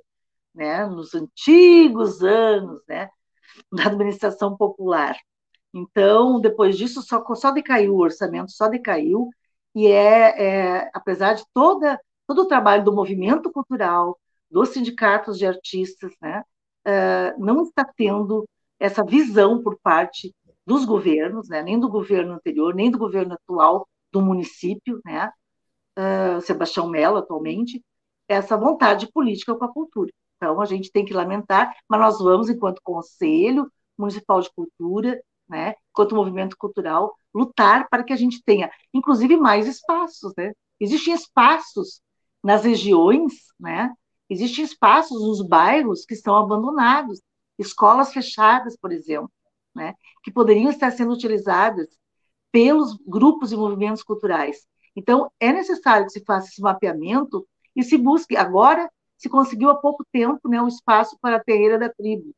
[0.55, 3.09] né, nos antigos anos, né,
[3.72, 5.16] da administração popular.
[5.75, 9.31] Então, depois disso, só, só decaiu o orçamento, só decaiu,
[9.75, 14.19] e é, é apesar de toda, todo o trabalho do movimento cultural,
[14.51, 16.45] dos sindicatos de artistas, né,
[16.87, 18.47] uh, não está tendo
[18.79, 20.35] essa visão por parte
[20.67, 25.33] dos governos, né, nem do governo anterior, nem do governo atual do município, né,
[25.99, 27.83] uh, Sebastião Mello, atualmente,
[28.29, 30.13] essa vontade política com a cultura.
[30.37, 35.21] Então, a gente tem que lamentar, mas nós vamos, enquanto Conselho Municipal de Cultura,
[35.53, 40.33] né, enquanto movimento cultural, lutar para que a gente tenha, inclusive, mais espaços.
[40.35, 40.53] Né?
[40.81, 42.01] Existem espaços
[42.43, 43.93] nas regiões, né?
[44.31, 47.21] existem espaços nos bairros que estão abandonados,
[47.59, 49.31] escolas fechadas, por exemplo,
[49.75, 49.95] né?
[50.25, 51.87] que poderiam estar sendo utilizadas
[52.51, 54.67] pelos grupos e movimentos culturais.
[54.97, 58.37] Então, é necessário que se faça esse mapeamento e se busque.
[58.37, 62.35] Agora, se conseguiu há pouco tempo né, um espaço para a terreira da tribo,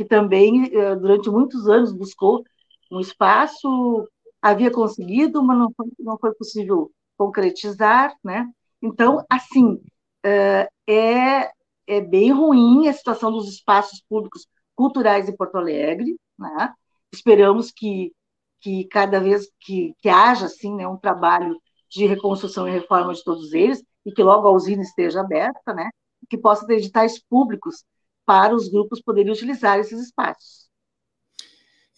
[0.00, 2.42] que também, eh, durante muitos anos, buscou
[2.90, 4.08] um espaço,
[4.40, 8.16] havia conseguido, mas não foi, não foi possível concretizar.
[8.24, 8.48] Né?
[8.80, 9.78] Então, assim,
[10.24, 11.52] eh, é,
[11.86, 16.16] é bem ruim a situação dos espaços públicos culturais em Porto Alegre.
[16.38, 16.72] Né?
[17.12, 18.10] Esperamos que,
[18.58, 21.60] que cada vez que, que haja assim, né, um trabalho
[21.90, 25.90] de reconstrução e reforma de todos eles, e que logo a usina esteja aberta, né?
[26.30, 27.84] que possa ter editais públicos
[28.30, 30.70] para os grupos poderem utilizar esses espaços.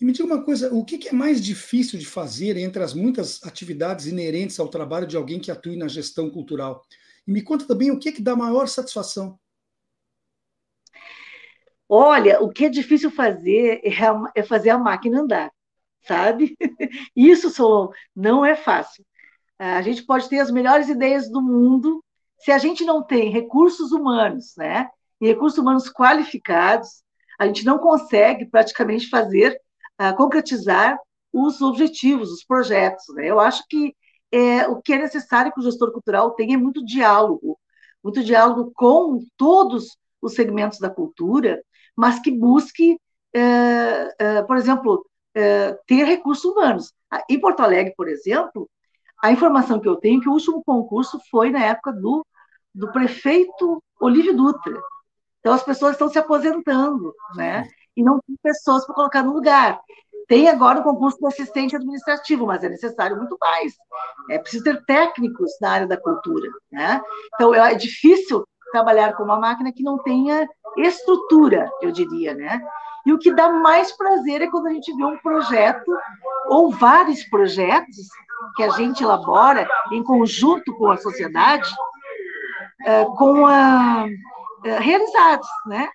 [0.00, 3.44] E me diga uma coisa, o que é mais difícil de fazer entre as muitas
[3.44, 6.82] atividades inerentes ao trabalho de alguém que atue na gestão cultural?
[7.26, 9.38] E me conta também o que, é que dá maior satisfação.
[11.86, 13.92] Olha, o que é difícil fazer é,
[14.34, 15.52] é fazer a máquina andar,
[16.00, 16.56] sabe?
[17.14, 19.04] Isso, Solon, não é fácil.
[19.58, 22.02] A gente pode ter as melhores ideias do mundo,
[22.38, 24.88] se a gente não tem recursos humanos, né?
[25.22, 27.04] E recursos humanos qualificados,
[27.38, 29.56] a gente não consegue praticamente fazer,
[30.00, 30.98] uh, concretizar
[31.32, 33.04] os objetivos, os projetos.
[33.14, 33.30] Né?
[33.30, 33.94] Eu acho que
[34.32, 37.56] é, o que é necessário que o gestor cultural tenha é muito diálogo,
[38.02, 41.62] muito diálogo com todos os segmentos da cultura,
[41.96, 42.98] mas que busque,
[43.32, 45.06] é, é, por exemplo,
[45.36, 46.92] é, ter recursos humanos.
[47.30, 48.68] Em Porto Alegre, por exemplo,
[49.22, 52.26] a informação que eu tenho é que o último concurso foi na época do,
[52.74, 54.82] do prefeito Olívio Dutra.
[55.42, 57.66] Então, as pessoas estão se aposentando, né?
[57.96, 59.80] E não tem pessoas para colocar no lugar.
[60.28, 63.74] Tem agora o concurso de assistente administrativo, mas é necessário muito mais.
[64.30, 67.02] É preciso ter técnicos na área da cultura, né?
[67.34, 72.64] Então, é difícil trabalhar com uma máquina que não tenha estrutura, eu diria, né?
[73.04, 75.92] E o que dá mais prazer é quando a gente vê um projeto
[76.46, 77.96] ou vários projetos
[78.56, 81.68] que a gente elabora em conjunto com a sociedade,
[82.84, 84.06] eh, com a,
[84.62, 85.88] realizados, né?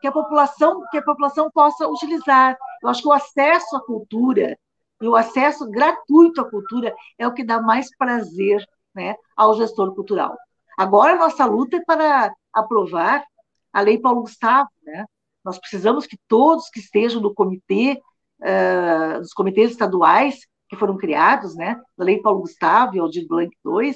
[0.00, 2.56] Que a população que a população possa utilizar.
[2.82, 4.56] Eu acho que o acesso à cultura
[5.00, 9.94] e o acesso gratuito à cultura é o que dá mais prazer, né, ao gestor
[9.94, 10.36] cultural.
[10.78, 13.24] Agora nossa luta é para aprovar
[13.72, 15.04] a Lei Paulo Gustavo, né?
[15.44, 18.00] Nós precisamos que todos que estejam no comitê,
[18.40, 23.50] uh, dos comitês estaduais que foram criados, né, da Lei Paulo Gustavo e Aldir Blanc
[23.66, 23.94] II,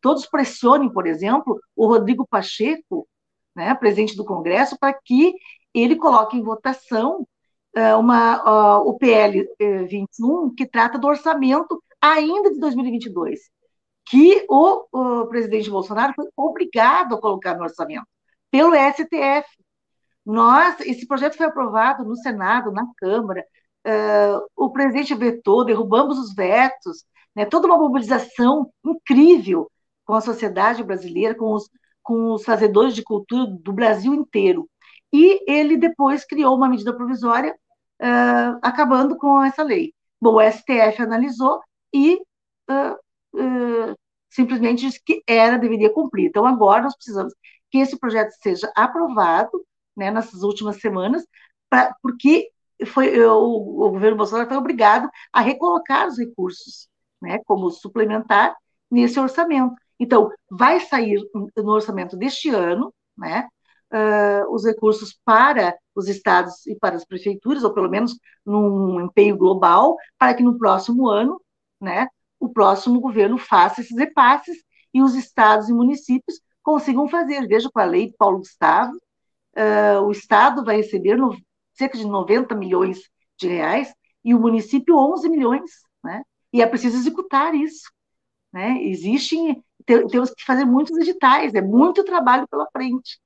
[0.00, 3.08] todos pressionem, por exemplo, o Rodrigo Pacheco,
[3.54, 5.34] né, presidente do Congresso, para que
[5.72, 7.26] ele coloque em votação
[7.76, 9.46] uh, uma, uh, o PL
[9.88, 13.40] 21, que trata do orçamento ainda de 2022,
[14.06, 18.06] que o, o presidente Bolsonaro foi obrigado a colocar no orçamento
[18.50, 19.48] pelo STF.
[20.24, 23.44] Nós, esse projeto foi aprovado no Senado, na Câmara,
[23.86, 29.70] uh, o presidente vetou, derrubamos os vetos, né, toda uma mobilização incrível
[30.04, 31.68] com a sociedade brasileira, com os,
[32.04, 34.68] com os fazedores de cultura do Brasil inteiro.
[35.12, 37.52] E ele depois criou uma medida provisória
[38.02, 39.92] uh, acabando com essa lei.
[40.20, 41.60] Bom, o STF analisou
[41.92, 42.20] e
[42.70, 43.96] uh,
[44.30, 46.26] simplesmente disse que era, deveria cumprir.
[46.26, 47.32] Então, agora nós precisamos
[47.70, 49.64] que esse projeto seja aprovado
[49.96, 51.24] né, nessas últimas semanas,
[51.70, 52.50] pra, porque
[52.86, 56.88] foi, o, o, governo Bolsonaro foi obrigado a recolocar os recursos
[57.22, 58.56] né, como suplementar
[58.90, 59.74] nesse orçamento.
[59.98, 61.20] Então, vai sair
[61.56, 63.48] no orçamento deste ano né,
[63.92, 69.36] uh, os recursos para os estados e para as prefeituras, ou pelo menos num empenho
[69.36, 71.40] global, para que no próximo ano
[71.80, 72.08] né,
[72.40, 74.58] o próximo governo faça esses repasses
[74.92, 77.46] e os estados e municípios consigam fazer.
[77.46, 78.96] Veja com a lei de Paulo Gustavo,
[79.56, 81.36] uh, o Estado vai receber no,
[81.74, 83.00] cerca de 90 milhões
[83.38, 83.92] de reais
[84.24, 85.70] e o município 11 milhões,
[86.02, 86.22] né?
[86.52, 87.90] E é preciso executar isso,
[88.52, 88.82] né?
[88.82, 93.18] Existem, temos que fazer muitos editais, é muito trabalho pela frente.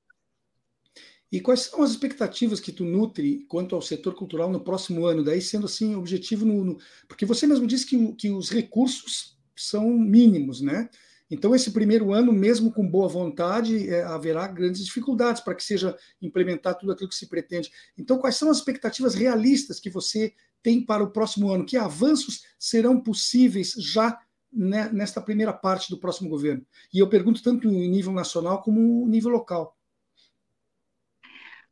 [1.31, 5.23] E quais são as expectativas que tu nutre quanto ao setor cultural no próximo ano?
[5.23, 9.89] Daí sendo assim objetivo no, no porque você mesmo disse que, que os recursos são
[9.89, 10.89] mínimos, né?
[11.31, 15.95] Então, esse primeiro ano, mesmo com boa vontade, é, haverá grandes dificuldades para que seja
[16.19, 17.71] implementado tudo aquilo que se pretende.
[17.95, 21.65] Então, quais são as expectativas realistas que você tem para o próximo ano?
[21.65, 24.19] Que avanços serão possíveis já
[24.51, 26.65] nesta primeira parte do próximo governo?
[26.93, 29.77] E eu pergunto tanto em nível nacional como em nível local.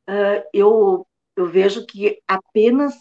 [0.10, 2.94] Uh, eu, eu vejo que apenas,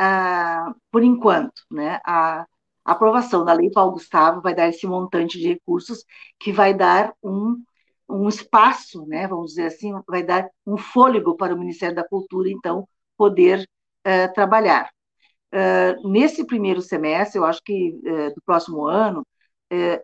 [0.00, 2.46] uh, por enquanto, né, a
[2.88, 6.06] a aprovação da Lei Paulo Gustavo vai dar esse montante de recursos
[6.40, 7.62] que vai dar um,
[8.08, 12.48] um espaço, né, vamos dizer assim, vai dar um fôlego para o Ministério da Cultura,
[12.48, 13.60] então, poder
[14.06, 14.88] uh, trabalhar.
[15.52, 19.26] Uh, nesse primeiro semestre, eu acho que uh, do próximo ano,
[19.70, 20.02] é,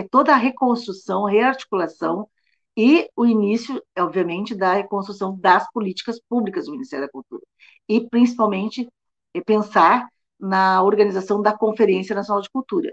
[0.00, 2.28] é, toda a reconstrução, rearticulação
[2.76, 7.42] e o início, obviamente, da reconstrução das políticas públicas do Ministério da Cultura.
[7.88, 8.88] E, principalmente,
[9.32, 12.92] é pensar na organização da Conferência Nacional de Cultura.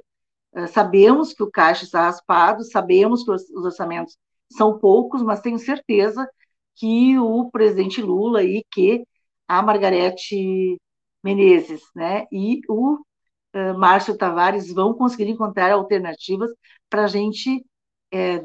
[0.54, 4.18] Uh, sabemos que o caixa está raspado, sabemos que os orçamentos
[4.52, 6.30] são poucos, mas tenho certeza
[6.76, 9.06] que o presidente Lula e que
[9.48, 10.78] a Margarete
[11.24, 16.52] Menezes né, e o uh, Márcio Tavares vão conseguir encontrar alternativas
[16.90, 17.66] para a gente,
[18.12, 18.44] é,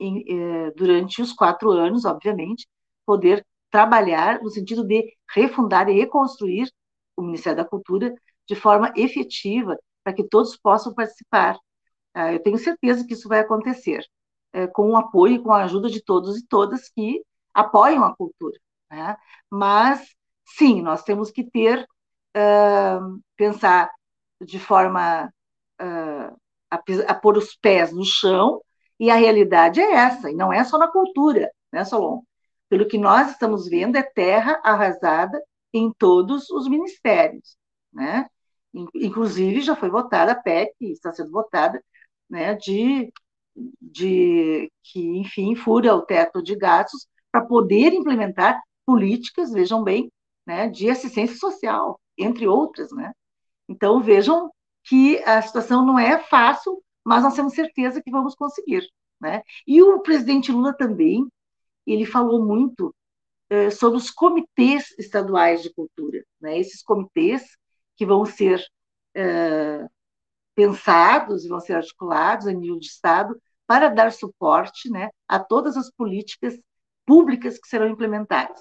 [0.00, 2.66] em, é, durante os quatro anos, obviamente,
[3.06, 6.70] poder trabalhar no sentido de refundar e reconstruir
[7.16, 8.14] o Ministério da Cultura
[8.46, 11.58] de forma efetiva, para que todos possam participar.
[12.14, 14.04] Ah, eu tenho certeza que isso vai acontecer,
[14.72, 18.58] com o apoio e com a ajuda de todos e todas que apoiam a cultura.
[18.90, 19.16] Né?
[19.50, 20.14] Mas,
[20.46, 21.86] sim, nós temos que ter,
[23.36, 23.90] pensar
[24.40, 25.32] de forma
[25.80, 26.36] uh,
[26.70, 28.60] a, a pôr os pés no chão,
[29.00, 32.22] e a realidade é essa, e não é só na cultura, né, Solon?
[32.68, 35.40] Pelo que nós estamos vendo, é terra arrasada
[35.72, 37.56] em todos os ministérios,
[37.92, 38.28] né?
[38.94, 41.82] Inclusive, já foi votada a PEC, está sendo votada,
[42.28, 43.12] né, de,
[43.80, 50.12] de que, enfim, fura o teto de gastos para poder implementar políticas, vejam bem,
[50.46, 53.12] né, de assistência social, entre outras, né?
[53.68, 54.50] Então, vejam
[54.84, 58.88] que a situação não é fácil, mas nós temos certeza que vamos conseguir,
[59.20, 59.42] né?
[59.66, 61.26] E o presidente Lula também,
[61.86, 62.94] ele falou muito
[63.50, 66.58] eh, sobre os comitês estaduais de cultura, né?
[66.58, 67.42] Esses comitês
[67.96, 68.62] que vão ser
[69.14, 69.86] eh,
[70.58, 75.76] pensados e vão ser articulados a nível de Estado para dar suporte né, a todas
[75.76, 76.58] as políticas
[77.06, 78.60] públicas que serão implementadas.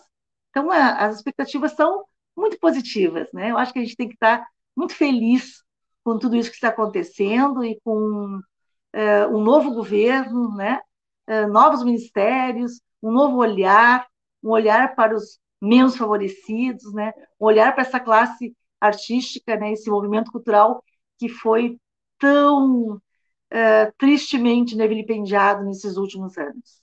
[0.52, 2.06] Então, a, as expectativas são
[2.38, 3.28] muito positivas.
[3.34, 3.52] Né?
[3.52, 4.45] Eu acho que a gente tem que estar
[4.76, 5.63] muito feliz
[6.04, 10.80] com tudo isso que está acontecendo e com uh, um novo governo, né?
[11.28, 14.08] Uh, novos ministérios, um novo olhar,
[14.41, 17.12] um olhar para os menos favorecidos, né?
[17.39, 19.73] um olhar para essa classe artística, né?
[19.73, 20.84] esse movimento cultural
[21.17, 21.78] que foi
[22.17, 26.82] tão uh, tristemente né, vilipendiado nesses últimos anos.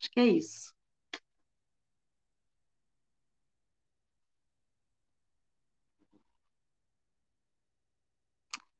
[0.00, 0.72] Acho que é isso.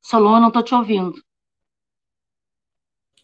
[0.09, 1.23] Solon, não estou te ouvindo.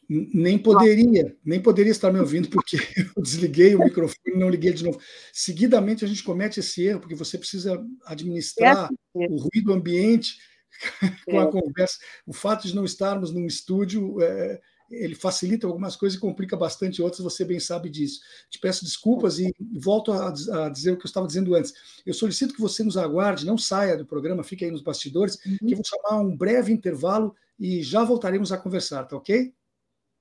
[0.06, 2.76] Nem poderia, nem poderia estar me ouvindo, porque
[3.16, 5.00] eu desliguei o microfone e não liguei de novo.
[5.32, 9.26] Seguidamente a gente comete esse erro, porque você precisa administrar é.
[9.30, 10.36] o ruído ambiente
[11.24, 11.50] com a é.
[11.50, 11.96] conversa.
[12.26, 17.02] O fato de não estarmos num estúdio é, ele facilita algumas coisas e complica bastante
[17.02, 18.20] outras, você bem sabe disso.
[18.50, 21.72] Te peço desculpas e volto a, a dizer o que eu estava dizendo antes.
[22.04, 25.56] Eu solicito que você nos aguarde, não saia do programa, fique aí nos bastidores, uhum.
[25.58, 29.54] que eu vou chamar um breve intervalo e já voltaremos a conversar, tá ok?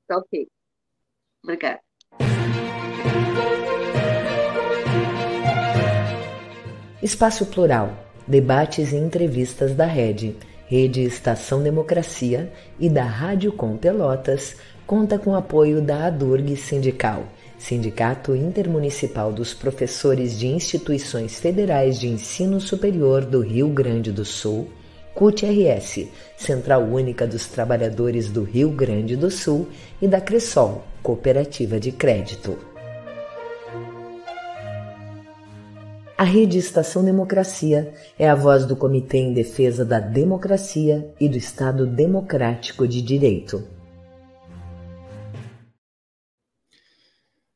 [0.07, 0.47] Tá ok.
[1.43, 1.81] Obrigada.
[7.01, 7.89] Espaço Plural,
[8.25, 10.37] debates e entrevistas da Rede
[10.73, 14.55] Rede Estação Democracia e da Rádio Com Pelotas,
[14.87, 17.25] conta com apoio da ADURG Sindical,
[17.59, 24.67] Sindicato Intermunicipal dos Professores de Instituições Federais de Ensino Superior do Rio Grande do Sul,
[25.13, 29.67] CUT-RS, Central Única dos Trabalhadores do Rio Grande do Sul,
[30.01, 32.72] e da Cressol, Cooperativa de Crédito.
[36.23, 41.35] A Rede Estação Democracia é a voz do Comitê em Defesa da Democracia e do
[41.35, 43.67] Estado Democrático de Direito.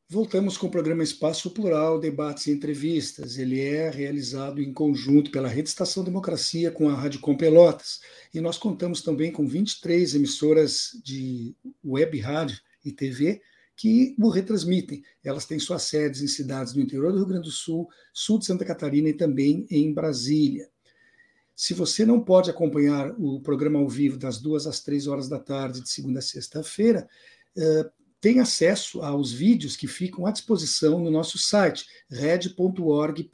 [0.10, 3.38] Voltamos com o programa Espaço Plural, debates e entrevistas.
[3.38, 8.01] Ele é realizado em conjunto pela Rede Estação Democracia com a Rádio Com Pelotas.
[8.34, 13.41] E nós contamos também com 23 emissoras de web rádio e TV
[13.77, 15.03] que o retransmitem.
[15.23, 18.45] Elas têm suas sedes em cidades do interior do Rio Grande do Sul, sul de
[18.47, 20.67] Santa Catarina e também em Brasília.
[21.55, 25.39] Se você não pode acompanhar o programa ao vivo das duas às três horas da
[25.39, 27.07] tarde, de segunda a sexta-feira,
[27.55, 33.27] uh, tem acesso aos vídeos que ficam à disposição no nosso site, red.org.br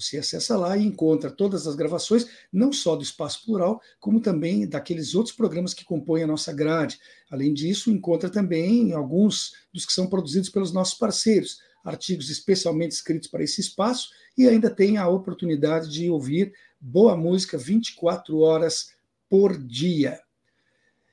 [0.00, 4.66] você acessa lá e encontra todas as gravações, não só do Espaço Plural, como também
[4.66, 6.98] daqueles outros programas que compõem a nossa grade.
[7.30, 13.28] Além disso, encontra também alguns dos que são produzidos pelos nossos parceiros, artigos especialmente escritos
[13.28, 18.92] para esse espaço, e ainda tem a oportunidade de ouvir boa música 24 horas
[19.28, 20.20] por dia.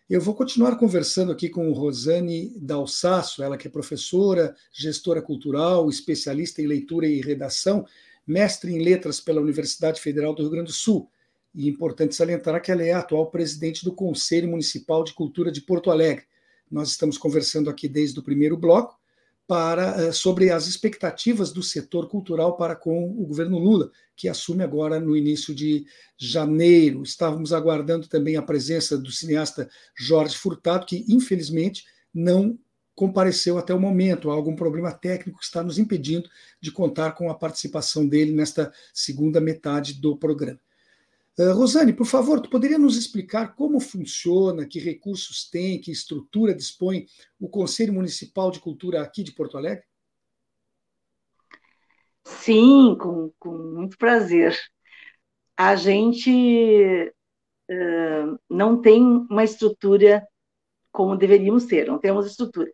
[0.09, 6.61] Eu vou continuar conversando aqui com Rosane Dalsasso, ela que é professora, gestora cultural, especialista
[6.61, 7.85] em leitura e redação,
[8.27, 11.09] mestre em letras pela Universidade Federal do Rio Grande do Sul.
[11.55, 15.51] E é importante salientar que ela é a atual presidente do Conselho Municipal de Cultura
[15.51, 16.25] de Porto Alegre.
[16.69, 18.99] Nós estamos conversando aqui desde o primeiro bloco
[19.47, 24.61] para eh, sobre as expectativas do setor cultural para com o governo Lula, que assume
[24.61, 25.85] agora no início de
[26.17, 27.01] janeiro.
[27.01, 32.59] Estávamos aguardando também a presença do cineasta Jorge Furtado, que infelizmente não
[32.97, 34.31] compareceu até o momento.
[34.31, 36.27] Há algum problema técnico que está nos impedindo
[36.59, 40.59] de contar com a participação dele nesta segunda metade do programa.
[41.37, 46.55] Uh, Rosane, por favor, tu poderia nos explicar como funciona, que recursos tem, que estrutura
[46.55, 47.05] dispõe
[47.39, 49.83] o Conselho Municipal de Cultura aqui de Porto Alegre?
[52.23, 54.57] Sim, com, com muito prazer.
[55.55, 57.13] A gente
[57.69, 60.27] uh, não tem uma estrutura
[60.91, 62.71] como deveríamos ter, não temos estrutura.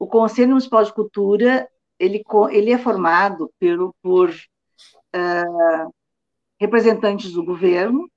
[0.00, 5.94] O Conselho Municipal de Cultura ele, ele é formado por, por uh,
[6.58, 8.10] representantes do governo,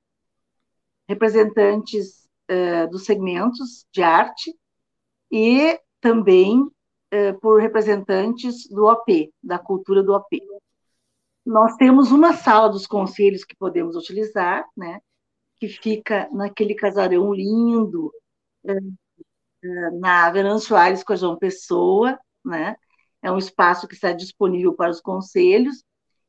[1.09, 4.55] representantes uh, dos segmentos de arte
[5.29, 10.41] e também uh, por representantes do OP, da cultura do OP.
[11.45, 15.01] Nós temos uma sala dos conselhos que podemos utilizar, né,
[15.57, 18.09] que fica naquele casarão lindo,
[19.99, 22.75] na Avenida Soares com a João Pessoa, né,
[23.21, 25.83] é um espaço que está disponível para os conselhos,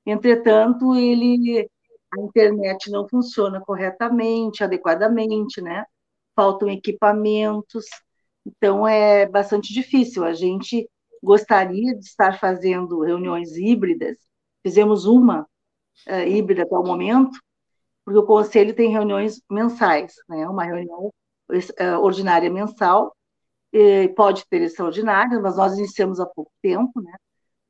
[0.06, 1.68] entretanto, ele,
[2.12, 5.84] a internet não funciona corretamente, adequadamente, né?
[6.34, 7.86] faltam equipamentos,
[8.46, 10.24] então é bastante difícil.
[10.24, 10.88] A gente
[11.22, 14.16] gostaria de estar fazendo reuniões híbridas,
[14.62, 15.46] fizemos uma
[16.08, 17.38] uh, híbrida até o momento,
[18.04, 20.46] porque o conselho tem reuniões mensais, né?
[20.48, 21.12] uma reunião
[21.50, 23.13] uh, ordinária mensal,
[24.16, 27.12] pode ter extraordinárias, mas nós iniciamos há pouco tempo, né?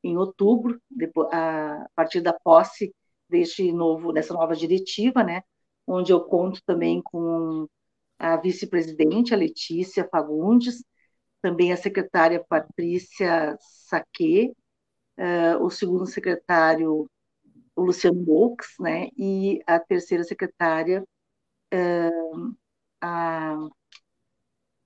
[0.05, 2.95] em outubro, depois, a partir da posse
[3.29, 5.43] deste novo, dessa nova diretiva, né?
[5.87, 7.67] onde eu conto também com
[8.19, 10.85] a vice-presidente, a Letícia Fagundes,
[11.43, 14.53] também a secretária Patrícia Saque,
[15.19, 17.09] uh, o segundo secretário,
[17.77, 19.09] o Luciano Box, né?
[19.17, 21.03] e a terceira secretária,
[21.73, 22.55] uh,
[23.01, 23.69] a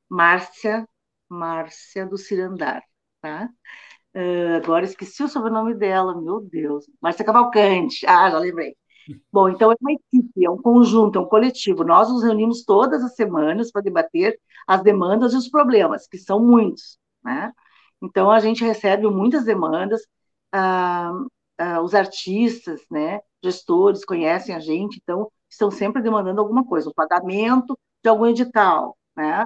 [0.08, 0.86] Márcia
[1.28, 2.82] Márcia do Cirandar,
[3.20, 3.48] tá?
[4.14, 6.86] Uh, agora esqueci o sobrenome dela, meu Deus.
[7.00, 8.06] Márcia Cavalcante.
[8.06, 8.76] Ah, já lembrei.
[9.32, 11.84] Bom, então é uma equipe, é um conjunto, é um coletivo.
[11.84, 16.40] Nós nos reunimos todas as semanas para debater as demandas e os problemas, que são
[16.44, 17.52] muitos, né?
[18.02, 20.02] Então a gente recebe muitas demandas,
[20.52, 21.12] ah,
[21.58, 26.94] ah, os artistas, né, gestores conhecem a gente, então estão sempre demandando alguma coisa, o
[26.94, 29.44] pagamento de algum edital, né?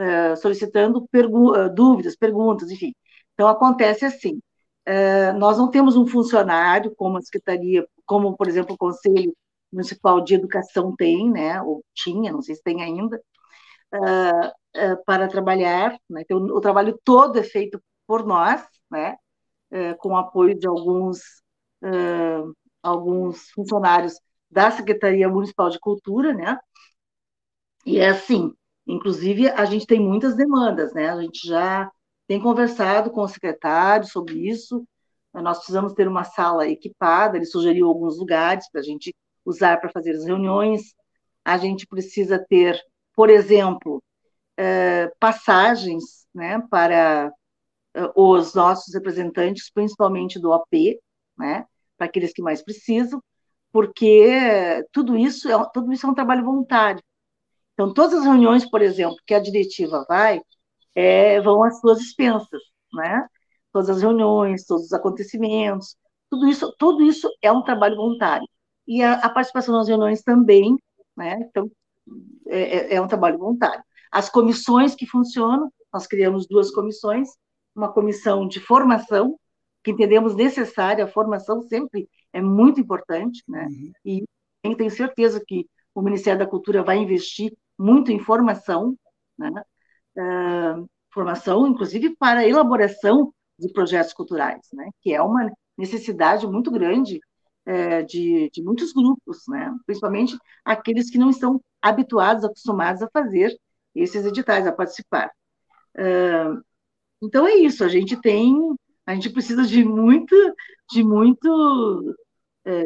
[0.00, 2.92] Uh, solicitando pergu uh, dúvidas, perguntas, enfim.
[3.34, 4.40] Então, acontece assim,
[4.88, 9.34] uh, nós não temos um funcionário como a Secretaria, como, por exemplo, o Conselho
[9.72, 13.22] Municipal de Educação tem, né, ou tinha, não sei se tem ainda,
[15.06, 19.16] para trabalhar, né, então, o trabalho todo é feito por nós, né,
[20.00, 21.20] com o apoio de alguns,
[22.82, 24.14] alguns funcionários
[24.50, 26.58] da Secretaria Municipal de Cultura, né,
[27.86, 28.52] e é assim,
[28.90, 31.08] Inclusive, a gente tem muitas demandas, né?
[31.10, 31.90] A gente já
[32.26, 34.84] tem conversado com o secretário sobre isso.
[35.32, 39.14] Nós precisamos ter uma sala equipada, ele sugeriu alguns lugares para a gente
[39.44, 40.94] usar para fazer as reuniões.
[41.44, 42.80] A gente precisa ter,
[43.14, 44.02] por exemplo,
[44.56, 47.32] eh, passagens né, para
[47.94, 51.00] eh, os nossos representantes, principalmente do OP,
[51.38, 51.64] né,
[51.96, 53.22] para aqueles que mais precisam,
[53.72, 57.02] porque tudo isso é, tudo isso é um trabalho voluntário.
[57.80, 60.38] Então, todas as reuniões, por exemplo, que a diretiva vai,
[60.94, 62.60] é, vão às suas expensas,
[62.92, 63.26] né?
[63.72, 65.96] Todas as reuniões, todos os acontecimentos,
[66.28, 68.46] tudo isso, tudo isso é um trabalho voluntário.
[68.86, 70.76] E a, a participação nas reuniões também,
[71.16, 71.38] né?
[71.40, 71.70] Então,
[72.48, 73.82] é, é, é um trabalho voluntário.
[74.12, 77.30] As comissões que funcionam, nós criamos duas comissões,
[77.74, 79.38] uma comissão de formação,
[79.82, 83.66] que entendemos necessária, a formação sempre é muito importante, né?
[83.70, 83.92] Uhum.
[84.04, 88.96] E tenho certeza que o Ministério da Cultura vai investir muito em formação,
[89.38, 89.50] né?
[90.16, 94.90] Uh, formação, inclusive para a elaboração de projetos culturais, né?
[95.00, 97.20] que é uma necessidade muito grande
[97.66, 99.74] é, de, de muitos grupos, né?
[99.86, 103.56] principalmente aqueles que não estão habituados, acostumados a fazer
[103.94, 105.30] esses editais, a participar.
[105.96, 106.62] Uh,
[107.22, 108.56] então é isso, a gente tem,
[109.04, 110.34] a gente precisa de muito,
[110.90, 112.16] de muito,
[112.64, 112.84] é,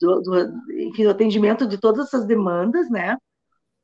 [0.00, 3.16] do, do, enfim, do atendimento de todas essas demandas, né?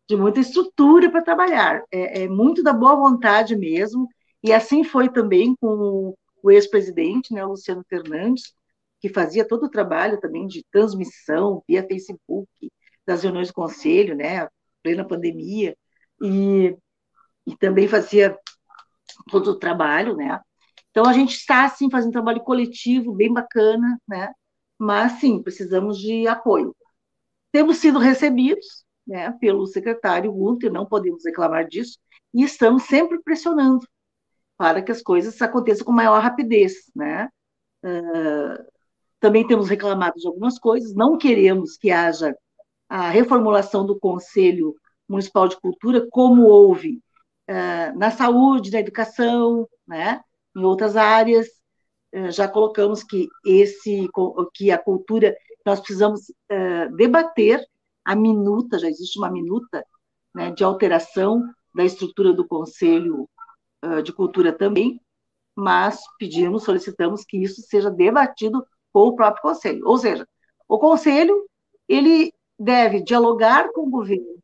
[0.09, 1.83] De muita estrutura para trabalhar.
[1.91, 4.09] É, é, muito da boa vontade mesmo,
[4.43, 8.55] e assim foi também com o, ex-presidente, né, Luciano Fernandes,
[9.01, 12.49] que fazia todo o trabalho também de transmissão via Facebook,
[13.07, 14.49] das reuniões do conselho, né,
[14.83, 15.77] plena pandemia,
[16.23, 16.77] e,
[17.47, 18.39] e também fazia
[19.31, 20.41] todo o trabalho, né.
[20.91, 24.33] Então, a gente está, assim, fazendo um trabalho coletivo bem bacana, né,
[24.79, 26.77] mas, sim, precisamos de apoio.
[27.53, 31.99] Temos sido recebidos, né, pelo secretário Gunter, não podemos reclamar disso,
[32.33, 33.87] e estamos sempre pressionando
[34.57, 36.91] para que as coisas aconteçam com maior rapidez.
[36.95, 37.29] Né?
[37.85, 38.65] Uh,
[39.21, 42.37] também temos reclamado de algumas coisas, não queremos que haja
[42.89, 44.75] a reformulação do Conselho
[45.09, 47.01] Municipal de Cultura, como houve
[47.51, 50.21] uh, na saúde, na educação, né,
[50.57, 51.47] em outras áreas.
[52.15, 54.09] uh, já colocamos que esse
[54.55, 55.37] que a cultura
[55.67, 56.21] nós precisamos
[56.95, 57.67] debater
[58.05, 59.85] a minuta, já existe uma minuta
[60.35, 61.43] né, de alteração
[61.75, 63.29] da estrutura do Conselho
[64.03, 65.01] de Cultura também,
[65.55, 69.87] mas pedimos, solicitamos que isso seja debatido com o próprio Conselho.
[69.87, 70.27] Ou seja,
[70.69, 71.47] o Conselho
[71.89, 74.39] ele deve dialogar com o governo,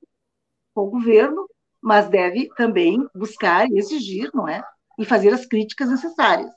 [0.75, 1.49] com o governo,
[1.81, 4.63] mas deve também buscar e exigir, não é?
[4.99, 6.51] E fazer as críticas necessárias.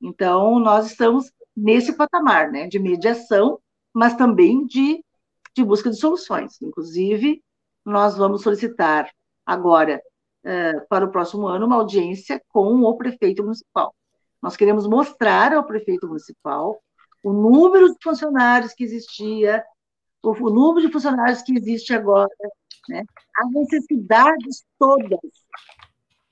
[0.00, 3.60] Então, nós estamos nesse patamar, né, de mediação,
[3.92, 5.03] mas também de,
[5.54, 6.60] de busca de soluções.
[6.60, 7.42] Inclusive,
[7.84, 9.10] nós vamos solicitar
[9.44, 10.00] agora,
[10.44, 13.94] eh, para o próximo ano, uma audiência com o prefeito municipal.
[14.42, 16.80] Nós queremos mostrar ao prefeito municipal
[17.22, 19.64] o número de funcionários que existia,
[20.22, 22.28] o, número de funcionários que existe agora,
[22.88, 23.02] né?
[23.36, 25.08] as necessidades todas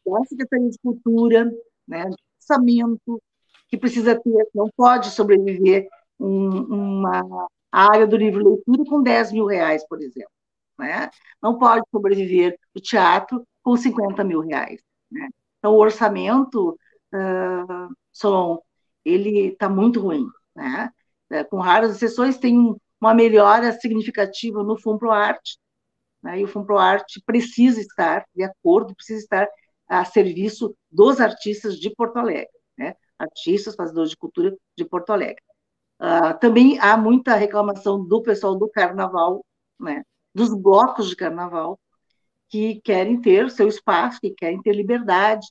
[0.04, 1.50] da Secretaria de Cultura,
[1.88, 2.04] né?
[2.38, 3.22] orçamento,
[3.68, 5.88] que precisa ter, não pode sobreviver
[6.20, 10.30] um, uma área do livro leitura com 10 mil reais, por exemplo.
[10.78, 11.10] Né?
[11.42, 14.80] Não pode sobreviver o teatro com 50 mil reais.
[15.10, 15.28] Né?
[15.58, 16.78] Então, o orçamento,
[17.14, 18.58] uh, Solon,
[19.04, 20.26] ele está muito ruim.
[20.54, 20.90] Né?
[21.30, 25.58] É, com raras exceções, tem uma melhora significativa no FUNPROARTE,
[26.22, 26.40] né?
[26.40, 29.48] e o FUNPROARTE precisa estar de acordo, precisa estar
[29.88, 32.48] a serviço dos artistas de Porto Alegre,
[32.78, 32.94] né?
[33.18, 35.42] artistas, fazedores de cultura de Porto Alegre.
[36.02, 39.44] Uh, também há muita reclamação do pessoal do carnaval,
[39.78, 40.02] né?
[40.34, 41.78] dos blocos de carnaval,
[42.48, 45.46] que querem ter seu espaço, que querem ter liberdade.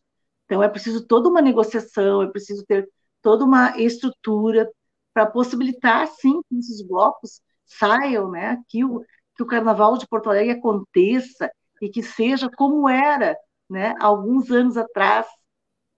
[0.45, 2.89] Então, é preciso toda uma negociação, é preciso ter
[3.21, 4.69] toda uma estrutura
[5.13, 9.01] para possibilitar, sim, que esses blocos saiam, né, que o,
[9.35, 11.49] que o Carnaval de Porto Alegre aconteça
[11.81, 13.37] e que seja como era,
[13.69, 15.25] né, alguns anos atrás.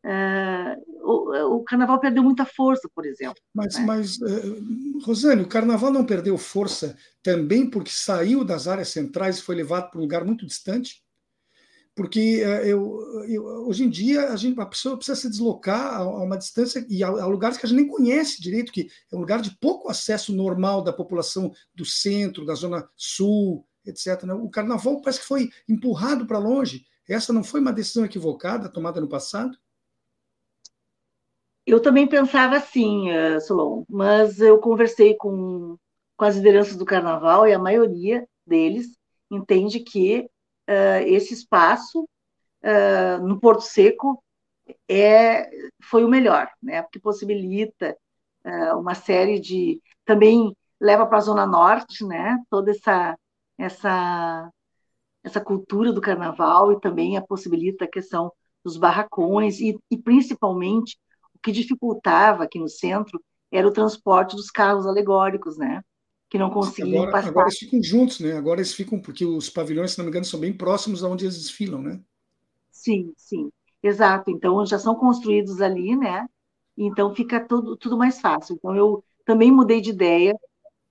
[0.03, 3.41] Uh, o, o, Carnaval perdeu muita força, por exemplo.
[3.53, 3.85] Mas, né?
[3.85, 9.41] mas uh, Rosane, o Carnaval não perdeu força também porque saiu das áreas centrais e
[9.41, 11.03] foi levado para um lugar muito distante?
[11.95, 15.97] porque eh, eu, eu, hoje em dia a, gente, a pessoa precisa se deslocar a,
[15.97, 19.15] a uma distância e a, a, lugares que a gente nem conhece direito, que é
[19.15, 24.23] um lugar de pouco acesso normal da população do centro, da zona sul, etc.
[24.23, 24.33] Né?
[24.33, 26.85] O carnaval parece que foi empurrado para longe.
[27.07, 29.57] Essa não foi uma decisão equivocada tomada no passado?
[31.65, 35.77] Eu também pensava assim, uh, Solon, mas eu conversei com,
[36.17, 38.97] com as lideranças do carnaval e a maioria deles
[39.31, 40.29] entende que
[40.69, 44.21] uh, esse espaço uh, no Porto Seco
[44.89, 45.49] é,
[45.83, 46.81] foi o melhor, né?
[46.81, 47.97] porque possibilita
[48.77, 49.81] uma série de.
[50.05, 52.37] Também leva para a Zona Norte né?
[52.49, 53.17] toda essa,
[53.57, 54.49] essa,
[55.23, 58.31] essa cultura do carnaval e também a possibilita a questão
[58.63, 60.97] dos barracões e, e principalmente
[61.43, 63.21] que dificultava aqui no centro
[63.51, 65.83] era o transporte dos carros alegóricos, né?
[66.33, 67.29] que não conseguiam agora, passar.
[67.29, 68.35] Agora eles ficam juntos, né?
[68.35, 71.37] Agora eles ficam, porque os pavilhões, se não me engano, são bem próximos aonde eles
[71.37, 72.01] desfilam, né?
[72.71, 73.51] Sim, sim,
[73.83, 74.31] exato.
[74.31, 76.27] Então já são construídos ali, né?
[76.75, 78.55] Então fica tudo, tudo mais fácil.
[78.55, 80.33] Então eu também mudei de ideia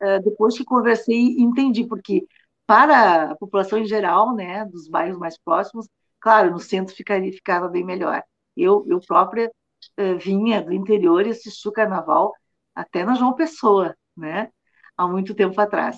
[0.00, 2.24] uh, depois que conversei e entendi, porque
[2.64, 5.88] para a população em geral, né, dos bairros mais próximos,
[6.20, 8.22] claro, no centro ficaria, ficava bem melhor.
[8.56, 9.50] Eu, eu própria
[9.98, 12.32] uh, vinha do interior e assisti o carnaval
[12.74, 14.50] até na João Pessoa, né?
[14.96, 15.96] há muito tempo atrás.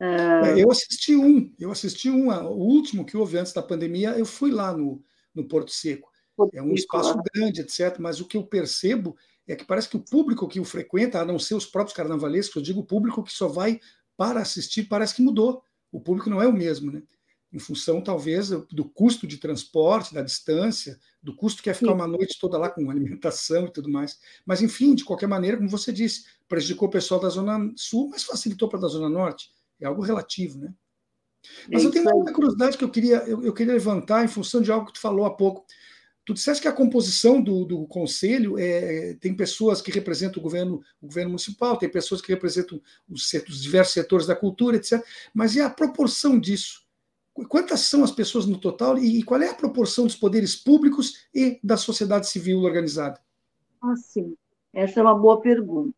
[0.00, 0.58] Uh...
[0.58, 4.50] Eu assisti um, eu assisti um, o último que houve antes da pandemia, eu fui
[4.50, 5.02] lá no,
[5.34, 6.10] no Porto Seco.
[6.36, 7.98] Porto é um espaço Seco, grande, etc.
[7.98, 9.16] Mas o que eu percebo
[9.46, 12.56] é que parece que o público que o frequenta, a não ser os próprios carnavalescos,
[12.56, 13.80] eu digo o público que só vai
[14.16, 15.62] para assistir, parece que mudou.
[15.90, 17.02] O público não é o mesmo, né?
[17.52, 21.94] Em função, talvez, do custo de transporte, da distância, do custo que é ficar Sim.
[21.94, 24.18] uma noite toda lá com alimentação e tudo mais.
[24.46, 28.24] Mas, enfim, de qualquer maneira, como você disse, prejudicou o pessoal da Zona Sul, mas
[28.24, 29.52] facilitou para a da Zona Norte.
[29.78, 30.72] É algo relativo, né?
[31.70, 34.60] Mas é eu tenho uma curiosidade que eu queria, eu, eu, queria levantar em função
[34.62, 35.66] de algo que tu falou há pouco.
[36.24, 40.80] Tu disseste que a composição do, do conselho é, tem pessoas que representam o governo,
[41.00, 45.04] o governo municipal, tem pessoas que representam os, os diversos setores da cultura, etc.
[45.34, 46.81] Mas e a proporção disso?
[47.48, 51.58] Quantas são as pessoas no total e, qual é a proporção dos poderes públicos e
[51.62, 53.20] da sociedade civil organizada?
[53.80, 54.36] Ah, sim.
[54.72, 55.94] Essa é uma boa pergunta.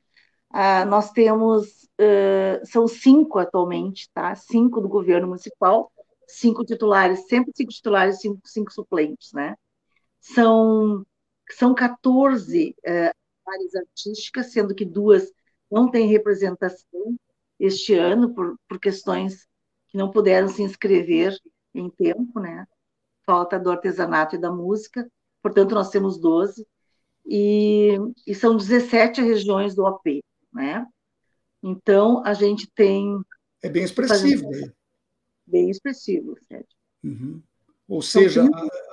[0.51, 4.35] Ah, nós temos, uh, são cinco atualmente, tá?
[4.37, 5.93] Cinco do governo municipal,
[6.29, 9.57] cinco titulares, sempre cinco titulares, cinco, cinco suplentes, né?
[10.21, 11.05] São,
[11.51, 15.31] são 14 uh, áreas artísticas, sendo que duas
[15.71, 17.17] não têm representação
[17.59, 19.49] este ano, por, por questões
[19.95, 21.39] que não puderam se inscrever
[21.73, 22.67] em tempo, né?
[23.25, 25.09] Falta do artesanato e da música,
[25.41, 26.67] portanto, nós temos 12.
[27.25, 30.21] e, e são 17 regiões do OP,
[30.53, 30.85] né?
[31.63, 33.21] Então, a gente tem...
[33.63, 34.51] É bem expressivo.
[34.51, 34.73] Né?
[35.47, 36.67] Bem expressivo, Sérgio.
[37.05, 37.41] Uhum.
[37.87, 38.43] Ou seja,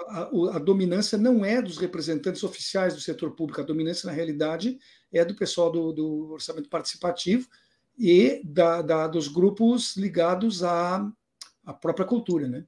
[0.07, 4.13] a, a, a, dominância não é dos representantes oficiais do setor público, a dominância, na
[4.13, 4.77] realidade,
[5.11, 7.49] é do pessoal do, do orçamento participativo
[7.97, 11.07] e da, da, dos grupos ligados à,
[11.65, 12.65] à própria cultura, né?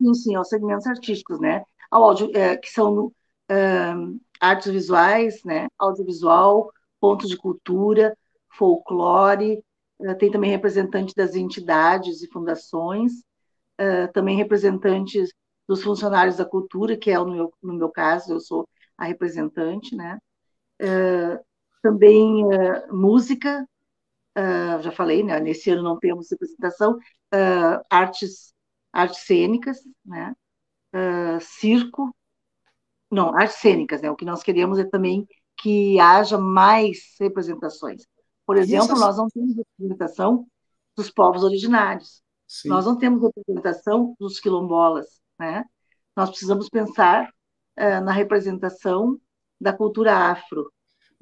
[0.00, 1.62] Sim, sim, aos segmentos artísticos, né?
[1.90, 3.12] Ao é, que são
[3.48, 3.92] é,
[4.40, 5.68] artes visuais, né?
[5.78, 8.16] Audiovisual, pontos de cultura,
[8.50, 9.62] folclore,
[10.00, 13.12] é, tem também representantes das entidades e fundações,
[13.78, 15.30] é, também representantes
[15.68, 19.94] dos funcionários da cultura, que é no meu, no meu caso, eu sou a representante,
[19.96, 20.18] né?
[20.80, 21.38] Uh,
[21.80, 22.44] também
[22.90, 23.66] música,
[24.38, 25.40] uh, já falei, né?
[25.40, 26.98] Nesse ano não temos representação,
[27.90, 28.52] artes,
[28.92, 30.34] artes cênicas, né?
[31.40, 32.14] circo,
[33.10, 34.10] não, artes cênicas, né?
[34.10, 35.26] O que nós queremos é também
[35.56, 38.02] que haja mais representações.
[38.46, 39.00] Por exemplo, essas...
[39.00, 40.46] nós não temos representação
[40.96, 42.22] dos povos originários.
[42.46, 42.68] Sim.
[42.68, 45.06] Nós não temos representação dos quilombolas.
[45.38, 45.64] Né?
[46.16, 47.28] Nós precisamos pensar
[47.78, 49.18] uh, na representação
[49.60, 50.72] da cultura afro.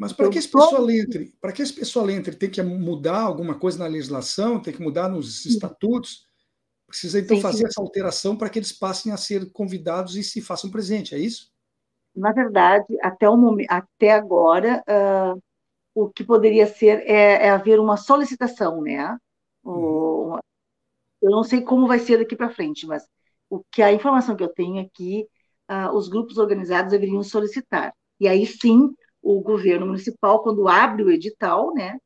[0.00, 3.58] Mas para que esse pessoal entre, para que esse pessoal entre, tem que mudar alguma
[3.58, 6.26] coisa na legislação, tem que mudar nos estatutos.
[6.86, 10.70] Precisa então fazer essa alteração para que eles passem a ser convidados e se façam
[10.70, 11.52] presente, é isso?
[12.16, 15.38] Na verdade, até o momento, até agora, uh,
[15.94, 19.18] o que poderia ser é, é, haver uma solicitação, né?
[19.62, 20.38] O, uhum.
[21.20, 23.06] Eu não sei como vai ser daqui para frente, mas
[23.50, 25.26] o que a informação que eu tenho aqui,
[25.68, 27.94] é uh, os grupos organizados deveriam solicitar.
[28.18, 31.98] E aí sim, o governo municipal, quando abre o edital, né,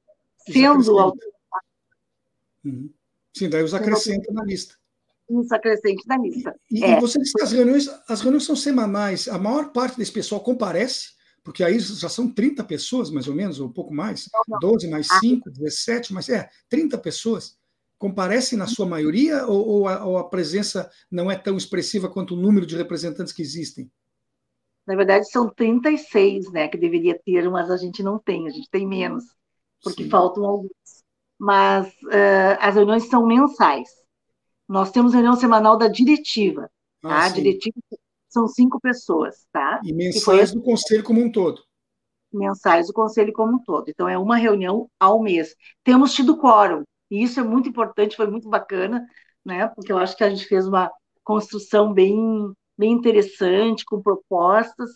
[0.50, 1.12] sendo
[2.64, 2.90] uhum.
[3.32, 4.74] Sim, daí os acrescenta na lista.
[5.28, 6.54] Isso acrescente na lista.
[6.70, 6.96] E, é.
[6.96, 9.26] e você disse que as reuniões, as reuniões são semanais.
[9.26, 13.58] A maior parte desse pessoal comparece, porque aí já são 30 pessoas, mais ou menos,
[13.58, 14.28] ou um pouco mais.
[14.32, 14.58] Não, não.
[14.60, 15.52] 12 mais 5, ah.
[15.52, 17.56] 17, mas é, 30 pessoas
[17.98, 22.34] comparecem na sua maioria ou, ou, a, ou, a, presença não é tão expressiva quanto
[22.34, 23.90] o número de representantes que existem?
[24.86, 28.68] Na verdade, são 36, né, que deveria ter, mas a gente não tem, a gente
[28.70, 29.24] tem menos,
[29.82, 30.10] porque Sim.
[30.10, 30.70] faltam alguns.
[31.38, 33.88] Mas uh, as reuniões são mensais.
[34.68, 36.70] Nós temos reunião semanal da diretiva,
[37.02, 37.24] ah, tá?
[37.24, 37.76] A diretiva
[38.28, 39.80] são cinco pessoas, tá?
[39.84, 41.62] E mensais do conselho como um todo.
[42.32, 43.88] Mensais do conselho como um todo.
[43.88, 45.54] Então, é uma reunião ao mês.
[45.84, 49.06] Temos tido quórum, e isso é muito importante, foi muito bacana,
[49.44, 49.68] né?
[49.68, 50.90] Porque eu acho que a gente fez uma
[51.22, 54.90] construção bem, bem interessante, com propostas,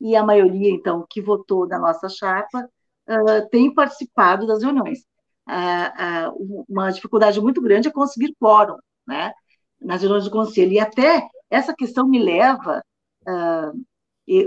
[0.00, 2.68] e a maioria, então, que votou na nossa chapa,
[3.08, 5.00] uh, tem participado das reuniões.
[5.48, 8.76] Uh, uh, uma dificuldade muito grande é conseguir quórum,
[9.06, 9.32] né?
[9.80, 10.72] Nas reuniões do conselho.
[10.72, 12.82] E até essa questão me leva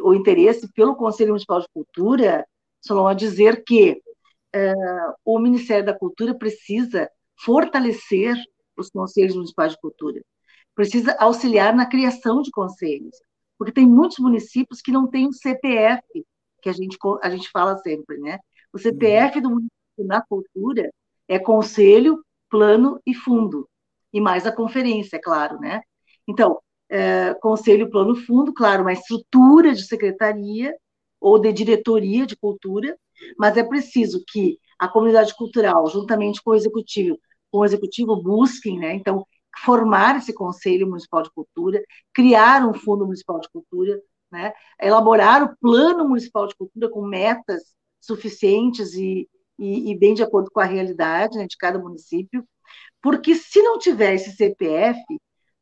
[0.03, 2.45] o interesse pelo Conselho Municipal de Cultura,
[2.81, 4.01] Solon, a dizer que
[5.25, 7.09] o Ministério da Cultura precisa
[7.39, 8.35] fortalecer
[8.75, 10.21] os conselhos municipais de cultura,
[10.77, 13.17] precisa auxiliar na criação de conselhos,
[13.57, 16.23] porque tem muitos municípios que não têm o CPF,
[16.61, 18.37] que a gente, a gente fala sempre, né?
[18.71, 20.93] O CPF do município na cultura
[21.27, 23.67] é conselho, plano e fundo,
[24.13, 25.81] e mais a conferência, é claro, né?
[26.27, 30.75] Então, é, conselho, plano, fundo, claro, uma estrutura de secretaria
[31.19, 32.95] ou de diretoria de cultura,
[33.35, 37.17] mas é preciso que a comunidade cultural, juntamente com o executivo,
[37.49, 39.25] com o executivo busquem, né, então,
[39.63, 41.81] formar esse Conselho Municipal de Cultura,
[42.13, 44.01] criar um Fundo Municipal de Cultura,
[44.31, 47.61] né, elaborar o Plano Municipal de Cultura com metas
[48.01, 49.27] suficientes e,
[49.57, 52.45] e, e bem de acordo com a realidade né, de cada município,
[53.01, 54.99] porque se não tiver esse CPF,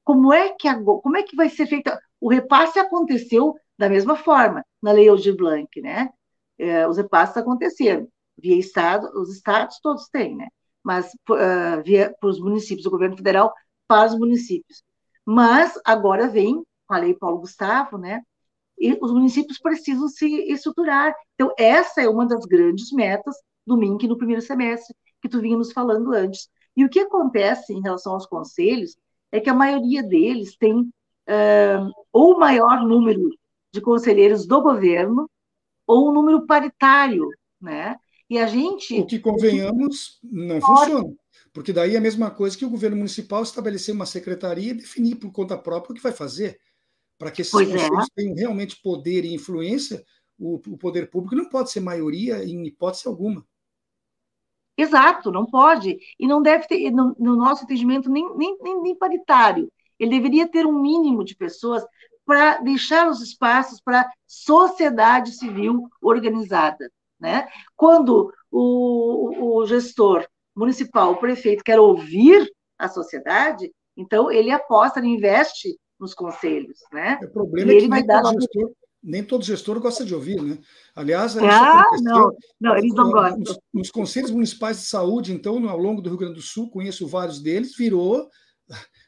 [0.03, 1.91] como é que como é que vai ser feito?
[2.19, 6.09] O repasse aconteceu da mesma forma na Lei Aldir Blanc, né?
[6.57, 10.47] é, os repasses aconteceram via Estado, os estados todos têm, né?
[10.83, 13.53] Mas uh, via para os municípios, o governo federal
[13.87, 14.83] para os municípios.
[15.25, 18.21] Mas agora vem com a lei Paulo Gustavo, né?
[18.77, 21.13] E os municípios precisam se estruturar.
[21.33, 25.57] Então, essa é uma das grandes metas do MINC no primeiro semestre, que tu vinha
[25.57, 26.49] nos falando antes.
[26.75, 28.97] E o que acontece em relação aos conselhos
[29.31, 33.29] é que a maioria deles tem uh, ou maior número
[33.73, 35.29] de conselheiros do governo,
[35.87, 37.29] ou um número paritário,
[37.59, 37.95] né?
[38.29, 38.99] E a gente.
[38.99, 41.13] O que convenhamos não funciona.
[41.55, 45.15] Porque daí é a mesma coisa que o governo municipal estabelecer uma secretaria e definir
[45.15, 46.59] por conta própria o que vai fazer.
[47.17, 48.13] Para que esses pois conselhos é.
[48.13, 50.03] tenham realmente poder e influência,
[50.37, 53.47] o, o poder público não pode ser maioria em hipótese alguma.
[54.77, 55.97] Exato, não pode.
[56.19, 59.71] E não deve ter, no, no nosso entendimento, nem, nem, nem, nem, paritário.
[59.97, 61.85] Ele deveria ter um mínimo de pessoas
[62.25, 66.91] para deixar os espaços para sociedade civil organizada.
[67.17, 67.47] Né?
[67.77, 75.09] Quando o, o gestor municipal, o prefeito, quer ouvir a sociedade, então ele aposta, ele
[75.09, 76.79] investe nos conselhos.
[76.91, 77.19] Né?
[77.23, 78.71] O problema e é que vai dar gestor,
[79.03, 80.57] nem todo gestor gosta de ouvir, né?
[80.95, 83.39] Aliás, ah, não, não, eles não gostam.
[83.39, 87.07] Nos, nos, conselhos municipais de saúde, então, ao longo do Rio Grande do Sul, conheço
[87.07, 88.27] vários deles, virou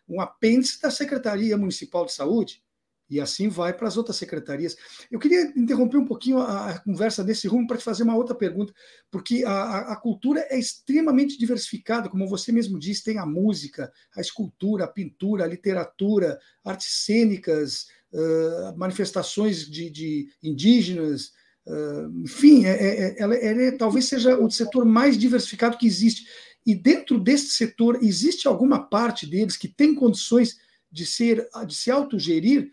[0.07, 2.61] um apêndice da Secretaria Municipal de Saúde.
[3.09, 4.75] E assim vai para as outras secretarias.
[5.09, 8.35] Eu queria interromper um pouquinho a, a conversa nesse rumo para te fazer uma outra
[8.35, 8.73] pergunta,
[9.09, 14.19] porque a, a, cultura é extremamente diversificada, como você mesmo disse, tem a música, a
[14.19, 21.31] escultura, a pintura, a literatura, artes cênicas, uh, manifestações de, de indígenas,
[21.65, 25.87] uh, enfim, é, é, é, ela, ela é, talvez seja o setor mais diversificado que
[25.87, 26.27] existe.
[26.65, 30.57] E dentro desse setor, existe alguma parte deles que tem condições
[30.91, 32.71] de ser de se autogerir,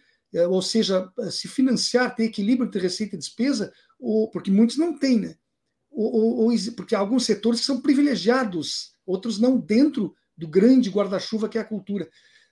[0.49, 5.21] ou seja, se financiar, ter equilíbrio entre receita e despesa, ou, porque muitos não têm,
[5.21, 5.37] né?
[5.91, 11.61] Ou, ou, porque alguns setores são privilegiados, outros não dentro do grande guarda-chuva que é
[11.61, 12.09] a cultura.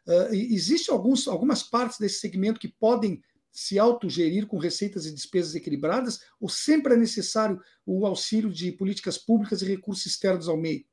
[0.06, 3.20] Uh, existe alguns, algumas partes desse segmento que podem
[3.50, 9.18] se autogerir com receitas e despesas equilibradas, ou sempre é necessário o auxílio de políticas
[9.18, 10.84] públicas e recursos externos ao meio?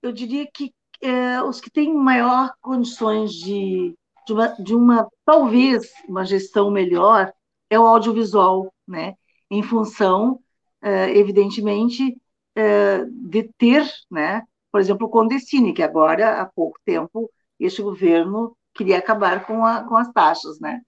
[0.00, 0.72] Eu diria que
[1.02, 3.96] é, os que têm maior condições de
[4.26, 7.32] de uma, de uma talvez uma gestão melhor
[7.70, 9.14] é o audiovisual, né?
[9.50, 10.40] Em função,
[10.82, 12.16] eh, evidentemente,
[12.56, 14.42] eh, de ter, né?
[14.72, 19.84] Por exemplo, o Condecine, que agora há pouco tempo este governo queria acabar com, a,
[19.84, 20.80] com as taxas, né?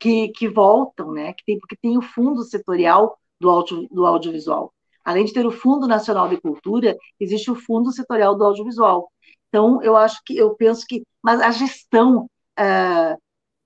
[0.00, 1.32] Que, que voltam, né?
[1.32, 4.72] Que tem, porque tem o fundo setorial do, audio, do audiovisual.
[5.04, 9.10] Além de ter o Fundo Nacional de Cultura, existe o Fundo Setorial do Audiovisual.
[9.48, 12.28] Então, eu acho que, eu penso que, mas a gestão
[12.60, 13.20] uh,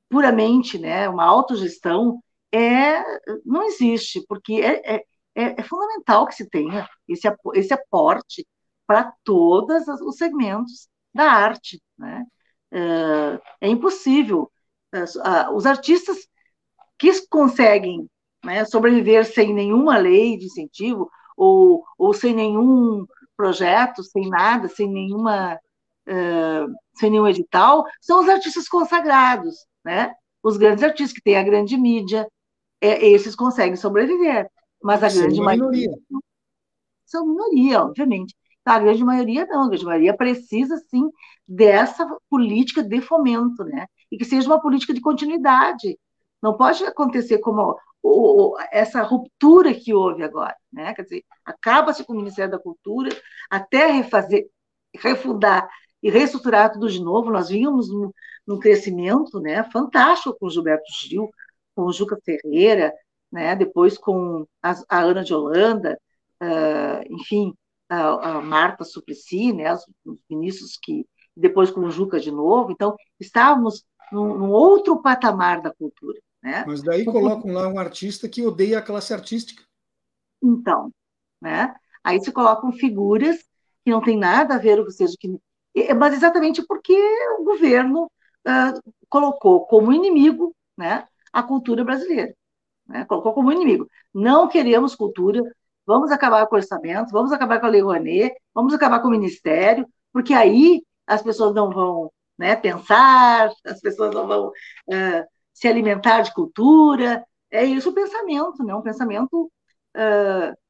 [0.09, 2.23] puramente, né, uma autogestão,
[2.53, 3.03] é,
[3.45, 8.47] não existe, porque é, é, é, é fundamental que se tenha esse, esse aporte
[8.87, 11.83] para todos os segmentos da arte.
[11.99, 12.25] Né?
[12.73, 14.51] Uh, é impossível.
[14.95, 16.17] Uh, os artistas
[16.99, 18.09] que conseguem
[18.45, 23.05] né, sobreviver sem nenhuma lei de incentivo ou, ou sem nenhum
[23.37, 25.59] projeto, sem nada, sem nenhuma
[26.09, 30.15] uh, sem nenhum edital, são os artistas consagrados, né?
[30.43, 32.29] Os grandes artistas que têm a grande mídia,
[32.81, 34.49] é, esses conseguem sobreviver,
[34.83, 35.91] mas a grande maioria
[37.07, 38.35] são minoria, obviamente.
[38.65, 41.11] A grande maioria não, a grande maioria precisa sim
[41.47, 43.87] dessa política de fomento, né?
[44.11, 45.99] E que seja uma política de continuidade.
[46.43, 50.95] Não pode acontecer como o, essa ruptura que houve agora, né?
[50.95, 53.11] Quer dizer, acaba-se com o Ministério da Cultura
[53.51, 54.47] até refazer,
[54.95, 55.69] refundar
[56.05, 57.31] e reestruturar tudo de novo.
[57.31, 58.13] Nós vínhamos num,
[58.47, 61.31] num crescimento né, fantástico com o Gilberto Gil,
[61.75, 62.93] com o Juca Ferreira,
[63.33, 65.99] né, depois com a, a Ana de Holanda,
[66.43, 67.55] uh, enfim,
[67.89, 71.07] a, a, Marta Suplicy, né, os, os, ministros que.
[71.35, 72.71] depois com o Juca de novo.
[72.71, 73.83] Então, estávamos
[74.13, 76.21] num, num outro patamar da cultura.
[76.43, 76.65] Né?
[76.67, 79.65] Mas daí colocam lá um artista que odeia a classe artística.
[80.43, 80.93] Então,
[81.41, 81.75] né?
[82.05, 83.39] Aí se colocam figuras
[83.83, 85.39] que não tem nada a ver, ou seja, que
[85.99, 86.95] mas exatamente porque
[87.39, 88.05] o governo
[88.47, 92.35] uh, colocou como inimigo né, a cultura brasileira.
[92.87, 93.89] Né, colocou como inimigo.
[94.13, 95.43] Não queremos cultura,
[95.87, 99.11] vamos acabar com o orçamento, vamos acabar com a Lei Rouanet, vamos acabar com o
[99.11, 105.69] Ministério, porque aí as pessoas não vão né, pensar, as pessoas não vão uh, se
[105.69, 107.25] alimentar de cultura.
[107.51, 108.75] É isso o pensamento, né?
[108.75, 109.51] um pensamento
[109.97, 110.64] uh,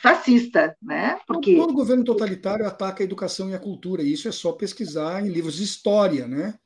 [0.00, 1.18] fascista, né?
[1.26, 4.02] Porque todo governo totalitário ataca a educação e a cultura.
[4.02, 6.58] E isso é só pesquisar em livros de história, né?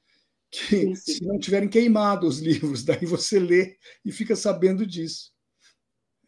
[0.51, 5.32] Que se não tiverem queimado os livros, daí você lê e fica sabendo disso.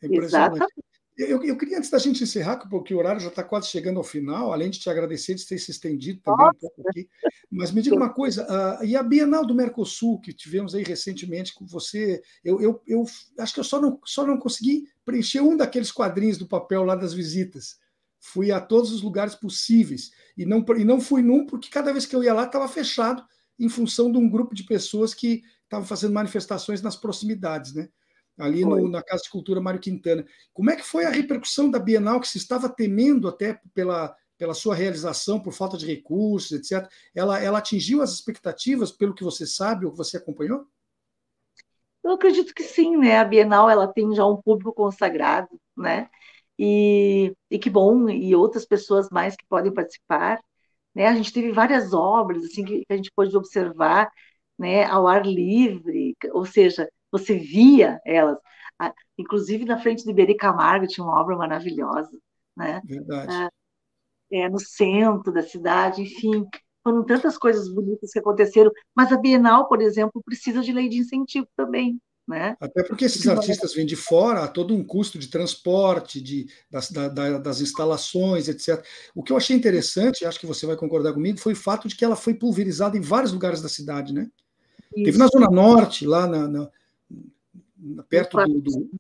[0.03, 0.57] É impressionante.
[0.57, 0.86] Exatamente.
[1.17, 4.05] Eu, eu, queria, antes da gente encerrar, porque o horário já está quase chegando ao
[4.05, 6.57] final, além de te agradecer de ter se estendido também Nossa.
[6.59, 7.09] um pouco aqui,
[7.51, 11.55] mas me diga uma coisa, uh, e a Bienal do Mercosul, que tivemos aí recentemente
[11.55, 13.07] com você, eu, eu, eu
[13.39, 16.95] acho que eu só não, só não consegui preencher um daqueles quadrinhos do papel lá
[16.95, 17.79] das visitas.
[18.21, 22.05] Fui a todos os lugares possíveis, e não, e não fui num, porque cada vez
[22.05, 23.25] que eu ia lá estava fechado,
[23.59, 27.89] em função de um grupo de pessoas que estavam fazendo manifestações nas proximidades, né?
[28.39, 30.25] Ali no, na Casa de Cultura Mário Quintana.
[30.53, 34.55] Como é que foi a repercussão da Bienal, que se estava temendo até pela, pela
[34.55, 36.89] sua realização, por falta de recursos, etc.
[37.15, 40.67] Ela, ela atingiu as expectativas, pelo que você sabe ou que você acompanhou?
[42.05, 43.19] Eu acredito que sim, né?
[43.19, 46.09] A Bienal ela tem já um público consagrado, né?
[46.59, 50.41] E, e que bom, e outras pessoas mais que podem participar.
[50.95, 51.07] Né?
[51.07, 54.11] A gente teve várias obras assim que a gente pôde observar
[54.59, 56.89] né, ao ar livre, ou seja,
[57.19, 58.39] você via elas.
[59.19, 62.19] Inclusive, na frente do Iberê Camargo tinha uma obra maravilhosa.
[62.57, 62.81] Né?
[62.85, 63.33] Verdade.
[63.33, 63.51] Ah,
[64.31, 66.47] é, no centro da cidade, enfim,
[66.83, 70.99] foram tantas coisas bonitas que aconteceram, mas a Bienal, por exemplo, precisa de lei de
[70.99, 72.01] incentivo também.
[72.29, 72.57] Né?
[72.61, 76.91] Até porque esses artistas vêm de fora, há todo um custo de transporte, de, das,
[76.91, 77.09] da,
[77.39, 78.85] das instalações, etc.
[79.15, 81.95] O que eu achei interessante, acho que você vai concordar comigo, foi o fato de
[81.95, 84.13] que ela foi pulverizada em vários lugares da cidade.
[84.13, 84.29] Né?
[84.93, 86.69] Teve na Zona Norte, lá na, na
[88.09, 88.91] perto do, do,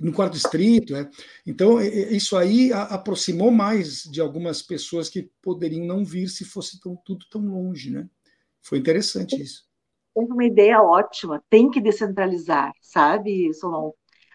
[0.00, 0.94] no quarto distrito.
[0.94, 1.08] É.
[1.46, 6.96] Então, isso aí aproximou mais de algumas pessoas que poderiam não vir se fosse tão,
[7.04, 7.90] tudo tão longe.
[7.90, 8.08] Né?
[8.60, 9.64] Foi interessante isso.
[10.14, 13.90] Tem uma ideia ótima, tem que descentralizar, sabe, Solon?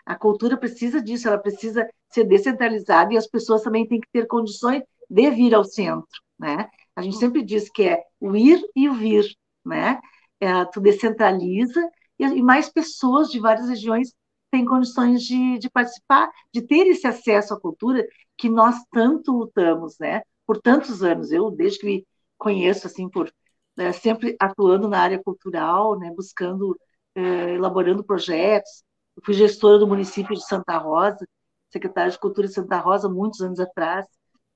[0.06, 4.28] A cultura precisa disso, ela precisa ser descentralizada e as pessoas também têm que ter
[4.28, 6.68] condições de vir ao centro, né?
[6.96, 9.26] A gente sempre diz que é o ir e o vir,
[9.66, 10.00] né?
[10.42, 11.82] É, tu descentraliza
[12.20, 14.14] e, mais pessoas de várias regiões
[14.52, 18.06] têm condições de, de participar, de ter esse acesso à cultura
[18.38, 20.22] que nós tanto lutamos, né?
[20.46, 22.08] Por tantos anos, eu desde que me
[22.38, 23.32] conheço assim por
[23.78, 26.12] né, sempre atuando na área cultural, né?
[26.16, 26.78] Buscando,
[27.16, 28.84] eh, elaborando projetos.
[29.16, 31.26] Eu fui gestora do município de Santa Rosa,
[31.72, 34.06] secretária de Cultura de Santa Rosa muitos anos atrás.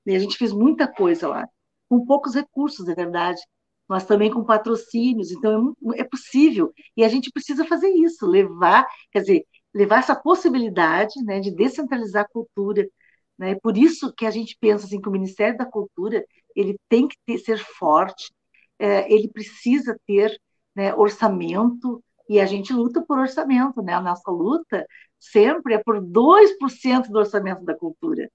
[0.06, 1.48] E a gente fez muita coisa lá,
[1.88, 3.40] com poucos recursos, é verdade,
[3.88, 5.30] mas também com patrocínios.
[5.30, 10.14] Então é, é possível e a gente precisa fazer isso, levar, quer dizer, levar essa
[10.16, 12.88] possibilidade né, de descentralizar a cultura.
[13.38, 13.56] Né?
[13.56, 16.24] Por isso que a gente pensa assim, que o Ministério da Cultura
[16.54, 18.32] ele tem que ter, ser forte,
[18.78, 20.38] é, ele precisa ter
[20.74, 23.94] né, orçamento, e a gente luta por orçamento, né?
[23.94, 24.86] A nossa luta
[25.18, 28.30] sempre é por 2% do orçamento da cultura.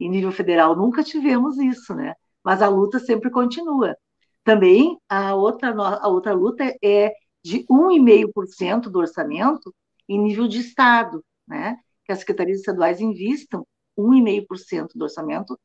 [0.00, 2.14] Em nível federal nunca tivemos isso, né?
[2.42, 3.96] Mas a luta sempre continua.
[4.44, 9.74] Também a outra, a outra luta é de 1,5% do orçamento
[10.08, 11.76] em nível de Estado, né?
[12.04, 13.66] que as secretarias estaduais investam
[13.98, 15.58] 1,5% do orçamento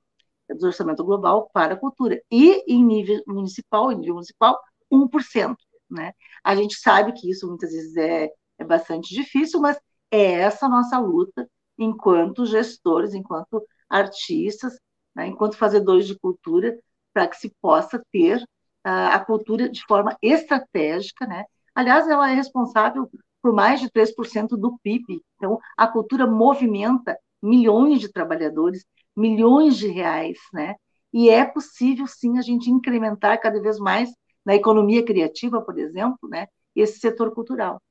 [0.50, 2.22] do orçamento global para a cultura.
[2.32, 4.60] E em nível municipal, em nível municipal,
[4.92, 5.56] 1%.
[5.90, 6.14] Né?
[6.44, 9.78] A gente sabe que isso muitas vezes é, é bastante difícil, mas
[10.12, 14.78] é essa a nossa luta enquanto gestores, enquanto artistas,
[15.16, 15.28] né?
[15.28, 16.78] enquanto fazedores de cultura,
[17.14, 18.44] para que se possa ter
[18.90, 21.26] a cultura de forma estratégica.
[21.26, 21.46] Né?
[21.74, 23.10] Aliás, ela é responsável
[23.42, 25.22] por mais de 3% do PIB.
[25.36, 28.86] Então, a cultura movimenta milhões de trabalhadores,
[29.16, 30.76] milhões de reais, né?
[31.12, 34.10] E é possível, sim, a gente incrementar cada vez mais
[34.46, 36.48] na economia criativa, por exemplo, né?
[36.76, 37.82] Esse setor cultural.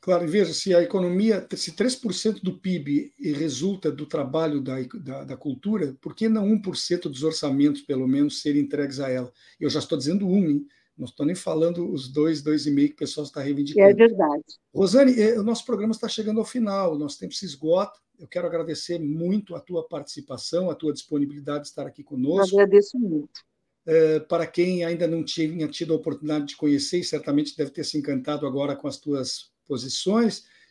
[0.00, 5.36] Claro, veja, se a economia, se 3% do PIB resulta do trabalho da, da, da,
[5.36, 9.30] cultura, por que não 1% dos orçamentos, pelo menos, serem entregues a ela?
[9.60, 10.66] Eu já estou dizendo um, hein?
[10.96, 13.88] Não estou nem falando os dois, dois e meio que o pessoal está reivindicando.
[13.88, 14.44] É verdade.
[14.74, 17.98] Rosane, eh, o nosso programa está chegando ao final, o nosso tempo se esgota.
[18.18, 22.54] Eu quero agradecer muito a tua participação, a tua disponibilidade de estar aqui conosco.
[22.54, 23.40] Eu agradeço muito.
[23.86, 27.84] É, para quem ainda não tinha tido a oportunidade de conhecer, e certamente deve ter
[27.84, 29.49] se encantado agora com as tuas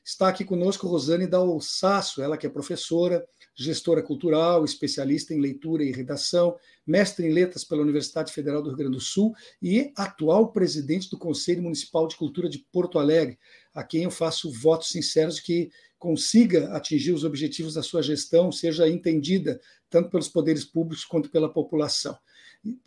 [0.04, 3.26] está aqui conosco Rosane Dalsasso, ela que é professora,
[3.56, 6.56] gestora cultural, especialista em leitura e redação,
[6.88, 11.18] mestre em letras pela Universidade Federal do Rio Grande do Sul e atual presidente do
[11.18, 13.38] Conselho Municipal de Cultura de Porto Alegre,
[13.74, 18.52] a quem eu faço votos sinceros de que consiga atingir os objetivos da sua gestão,
[18.52, 22.18] seja entendida tanto pelos poderes públicos quanto pela população.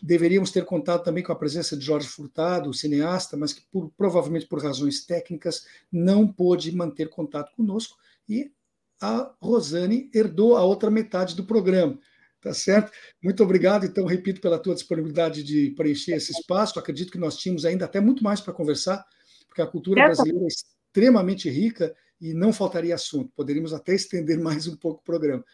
[0.03, 3.91] Deveríamos ter contado também com a presença de Jorge Furtado, o cineasta, mas que por,
[3.97, 7.97] provavelmente por razões técnicas não pôde manter contato conosco
[8.29, 8.53] e
[9.01, 11.99] a Rosane herdou a outra metade do programa.
[12.41, 12.91] Tá certo?
[13.23, 16.79] Muito obrigado, então, repito, pela tua disponibilidade de preencher esse espaço.
[16.79, 19.05] Acredito que nós tínhamos ainda até muito mais para conversar,
[19.47, 23.33] porque a cultura brasileira é extremamente rica e não faltaria assunto.
[23.37, 25.45] Poderíamos até estender mais um pouco o programa.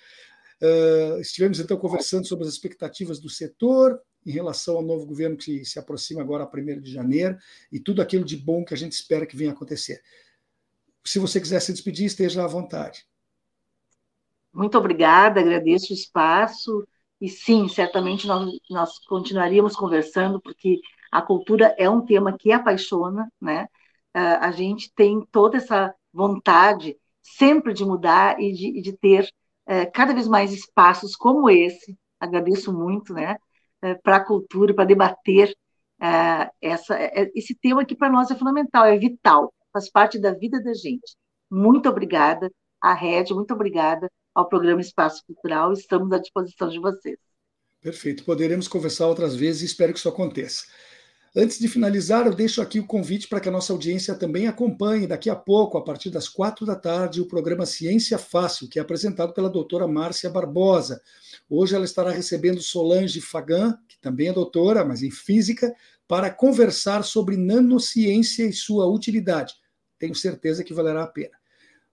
[0.62, 5.64] Uh, estivemos, então, conversando sobre as expectativas do setor em relação ao novo governo que
[5.64, 7.38] se aproxima agora a 1 de janeiro
[7.72, 10.02] e tudo aquilo de bom que a gente espera que venha acontecer.
[11.02, 13.06] Se você quiser se despedir, esteja à vontade.
[14.52, 16.86] Muito obrigada, agradeço o espaço.
[17.18, 20.78] E sim, certamente nós, nós continuaríamos conversando, porque
[21.10, 23.66] a cultura é um tema que apaixona, né?
[24.12, 29.30] A gente tem toda essa vontade sempre de mudar e de, de ter
[29.64, 31.96] é, cada vez mais espaços como esse.
[32.20, 33.38] Agradeço muito, né?
[33.82, 35.54] É, para a cultura, para debater
[36.00, 36.96] é, essa,
[37.34, 41.16] esse tema que para nós é fundamental, é vital, faz parte da vida da gente.
[41.50, 42.50] Muito obrigada
[42.80, 45.72] à Rede, muito obrigada ao programa Espaço Cultural.
[45.72, 47.18] Estamos à disposição de vocês.
[47.80, 48.24] Perfeito.
[48.24, 50.66] Poderemos conversar outras vezes e espero que isso aconteça.
[51.36, 55.06] Antes de finalizar, eu deixo aqui o convite para que a nossa audiência também acompanhe
[55.06, 58.82] daqui a pouco, a partir das quatro da tarde, o programa Ciência Fácil, que é
[58.82, 61.00] apresentado pela doutora Márcia Barbosa.
[61.48, 65.74] Hoje ela estará recebendo Solange Fagan, que também é doutora, mas em física,
[66.06, 69.54] para conversar sobre nanociência e sua utilidade.
[69.98, 71.36] Tenho certeza que valerá a pena.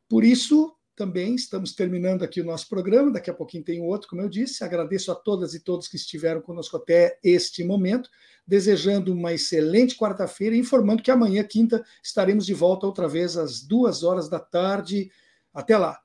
[0.07, 3.11] Por isso, também estamos terminando aqui o nosso programa.
[3.11, 4.63] Daqui a pouquinho tem outro, como eu disse.
[4.63, 8.09] Agradeço a todas e todos que estiveram conosco até este momento,
[8.47, 13.61] desejando uma excelente quarta-feira e informando que amanhã, quinta, estaremos de volta outra vez às
[13.61, 15.11] duas horas da tarde.
[15.53, 16.04] Até lá!